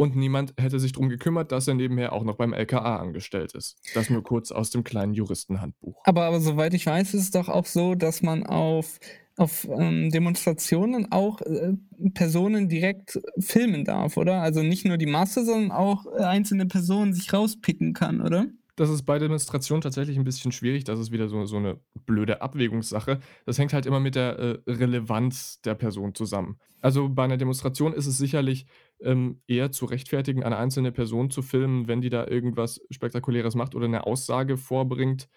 und 0.00 0.16
niemand 0.16 0.54
hätte 0.58 0.80
sich 0.80 0.92
darum 0.92 1.10
gekümmert, 1.10 1.52
dass 1.52 1.68
er 1.68 1.74
nebenher 1.74 2.14
auch 2.14 2.24
noch 2.24 2.36
beim 2.36 2.54
LKA 2.54 2.96
angestellt 2.96 3.52
ist. 3.52 3.76
Das 3.92 4.08
nur 4.08 4.22
kurz 4.22 4.50
aus 4.50 4.70
dem 4.70 4.82
kleinen 4.82 5.12
Juristenhandbuch. 5.12 6.00
Aber, 6.04 6.24
aber 6.24 6.40
soweit 6.40 6.72
ich 6.72 6.86
weiß, 6.86 7.12
ist 7.12 7.22
es 7.22 7.30
doch 7.32 7.50
auch 7.50 7.66
so, 7.66 7.94
dass 7.94 8.22
man 8.22 8.46
auf, 8.46 8.98
auf 9.36 9.68
ähm, 9.68 10.10
Demonstrationen 10.10 11.12
auch 11.12 11.42
äh, 11.42 11.74
Personen 12.14 12.70
direkt 12.70 13.20
filmen 13.38 13.84
darf, 13.84 14.16
oder? 14.16 14.40
Also 14.40 14.62
nicht 14.62 14.86
nur 14.86 14.96
die 14.96 15.04
Masse, 15.04 15.44
sondern 15.44 15.70
auch 15.70 16.06
äh, 16.06 16.22
einzelne 16.22 16.64
Personen 16.64 17.12
sich 17.12 17.30
rauspicken 17.34 17.92
kann, 17.92 18.22
oder? 18.22 18.46
Das 18.76 18.88
ist 18.88 19.02
bei 19.02 19.18
Demonstrationen 19.18 19.82
tatsächlich 19.82 20.16
ein 20.16 20.24
bisschen 20.24 20.52
schwierig. 20.52 20.84
Das 20.84 20.98
ist 20.98 21.12
wieder 21.12 21.28
so, 21.28 21.44
so 21.44 21.58
eine 21.58 21.78
blöde 22.06 22.40
Abwägungssache. 22.40 23.20
Das 23.44 23.58
hängt 23.58 23.74
halt 23.74 23.84
immer 23.84 24.00
mit 24.00 24.14
der 24.14 24.38
äh, 24.38 24.58
Relevanz 24.66 25.60
der 25.60 25.74
Person 25.74 26.14
zusammen. 26.14 26.58
Also 26.80 27.10
bei 27.10 27.24
einer 27.24 27.36
Demonstration 27.36 27.92
ist 27.92 28.06
es 28.06 28.16
sicherlich 28.16 28.64
ähm, 29.02 29.42
eher 29.46 29.72
zu 29.72 29.86
rechtfertigen, 29.86 30.42
eine 30.44 30.56
einzelne 30.58 30.92
Person 30.92 31.30
zu 31.30 31.42
filmen, 31.42 31.88
wenn 31.88 32.00
die 32.00 32.10
da 32.10 32.26
irgendwas 32.26 32.80
Spektakuläres 32.90 33.54
macht 33.54 33.74
oder 33.74 33.86
eine 33.86 34.06
Aussage 34.06 34.56
vorbringt. 34.56 35.28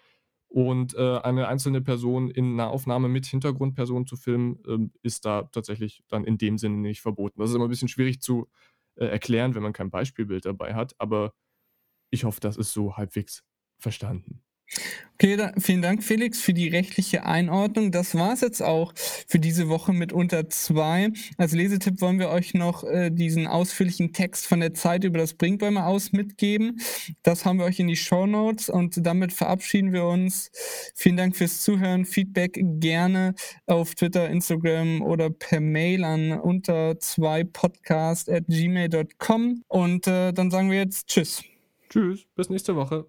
Und 0.48 0.94
äh, 0.94 1.18
eine 1.18 1.48
einzelne 1.48 1.80
Person 1.82 2.30
in 2.30 2.54
Nahaufnahme 2.54 3.08
mit 3.08 3.26
Hintergrundperson 3.26 4.06
zu 4.06 4.16
filmen, 4.16 4.60
ähm, 4.68 4.92
ist 5.02 5.24
da 5.24 5.42
tatsächlich 5.44 6.04
dann 6.08 6.24
in 6.24 6.38
dem 6.38 6.58
Sinne 6.58 6.76
nicht 6.76 7.00
verboten. 7.02 7.40
Das 7.40 7.50
ist 7.50 7.56
immer 7.56 7.66
ein 7.66 7.70
bisschen 7.70 7.88
schwierig 7.88 8.20
zu 8.20 8.48
äh, 8.96 9.06
erklären, 9.06 9.56
wenn 9.56 9.64
man 9.64 9.72
kein 9.72 9.90
Beispielbild 9.90 10.44
dabei 10.44 10.74
hat. 10.74 10.94
Aber 10.98 11.34
ich 12.10 12.24
hoffe, 12.24 12.40
das 12.40 12.56
ist 12.56 12.72
so 12.72 12.96
halbwegs 12.96 13.44
verstanden. 13.80 14.43
Okay, 15.16 15.36
da, 15.36 15.52
vielen 15.60 15.80
Dank, 15.80 16.02
Felix, 16.02 16.40
für 16.40 16.52
die 16.52 16.66
rechtliche 16.66 17.24
Einordnung. 17.24 17.92
Das 17.92 18.16
war 18.16 18.32
es 18.32 18.40
jetzt 18.40 18.62
auch 18.62 18.92
für 18.96 19.38
diese 19.38 19.68
Woche 19.68 19.92
mit 19.92 20.12
unter 20.12 20.50
zwei. 20.50 21.12
Als 21.38 21.52
Lesetipp 21.52 22.00
wollen 22.00 22.18
wir 22.18 22.30
euch 22.30 22.52
noch 22.52 22.82
äh, 22.82 23.10
diesen 23.10 23.46
ausführlichen 23.46 24.12
Text 24.12 24.44
von 24.44 24.58
der 24.58 24.74
Zeit 24.74 25.04
über 25.04 25.18
das 25.18 25.34
Brinkbäume 25.34 25.86
aus 25.86 26.10
mitgeben. 26.10 26.80
Das 27.22 27.44
haben 27.44 27.58
wir 27.60 27.64
euch 27.64 27.78
in 27.78 27.86
die 27.86 27.96
Show 27.96 28.26
Notes 28.26 28.68
und 28.68 29.06
damit 29.06 29.32
verabschieden 29.32 29.92
wir 29.92 30.04
uns. 30.04 30.50
Vielen 30.96 31.16
Dank 31.16 31.36
fürs 31.36 31.62
Zuhören. 31.62 32.06
Feedback 32.06 32.58
gerne 32.80 33.34
auf 33.66 33.94
Twitter, 33.94 34.28
Instagram 34.28 35.00
oder 35.00 35.30
per 35.30 35.60
Mail 35.60 36.02
an 36.02 36.32
unter 36.32 36.98
zwei 36.98 37.44
podcast 37.44 38.28
at 38.28 38.46
gmail.com. 38.48 39.62
Und 39.68 40.08
äh, 40.08 40.32
dann 40.32 40.50
sagen 40.50 40.72
wir 40.72 40.78
jetzt 40.78 41.06
Tschüss. 41.06 41.44
Tschüss, 41.88 42.26
bis 42.34 42.50
nächste 42.50 42.74
Woche. 42.74 43.06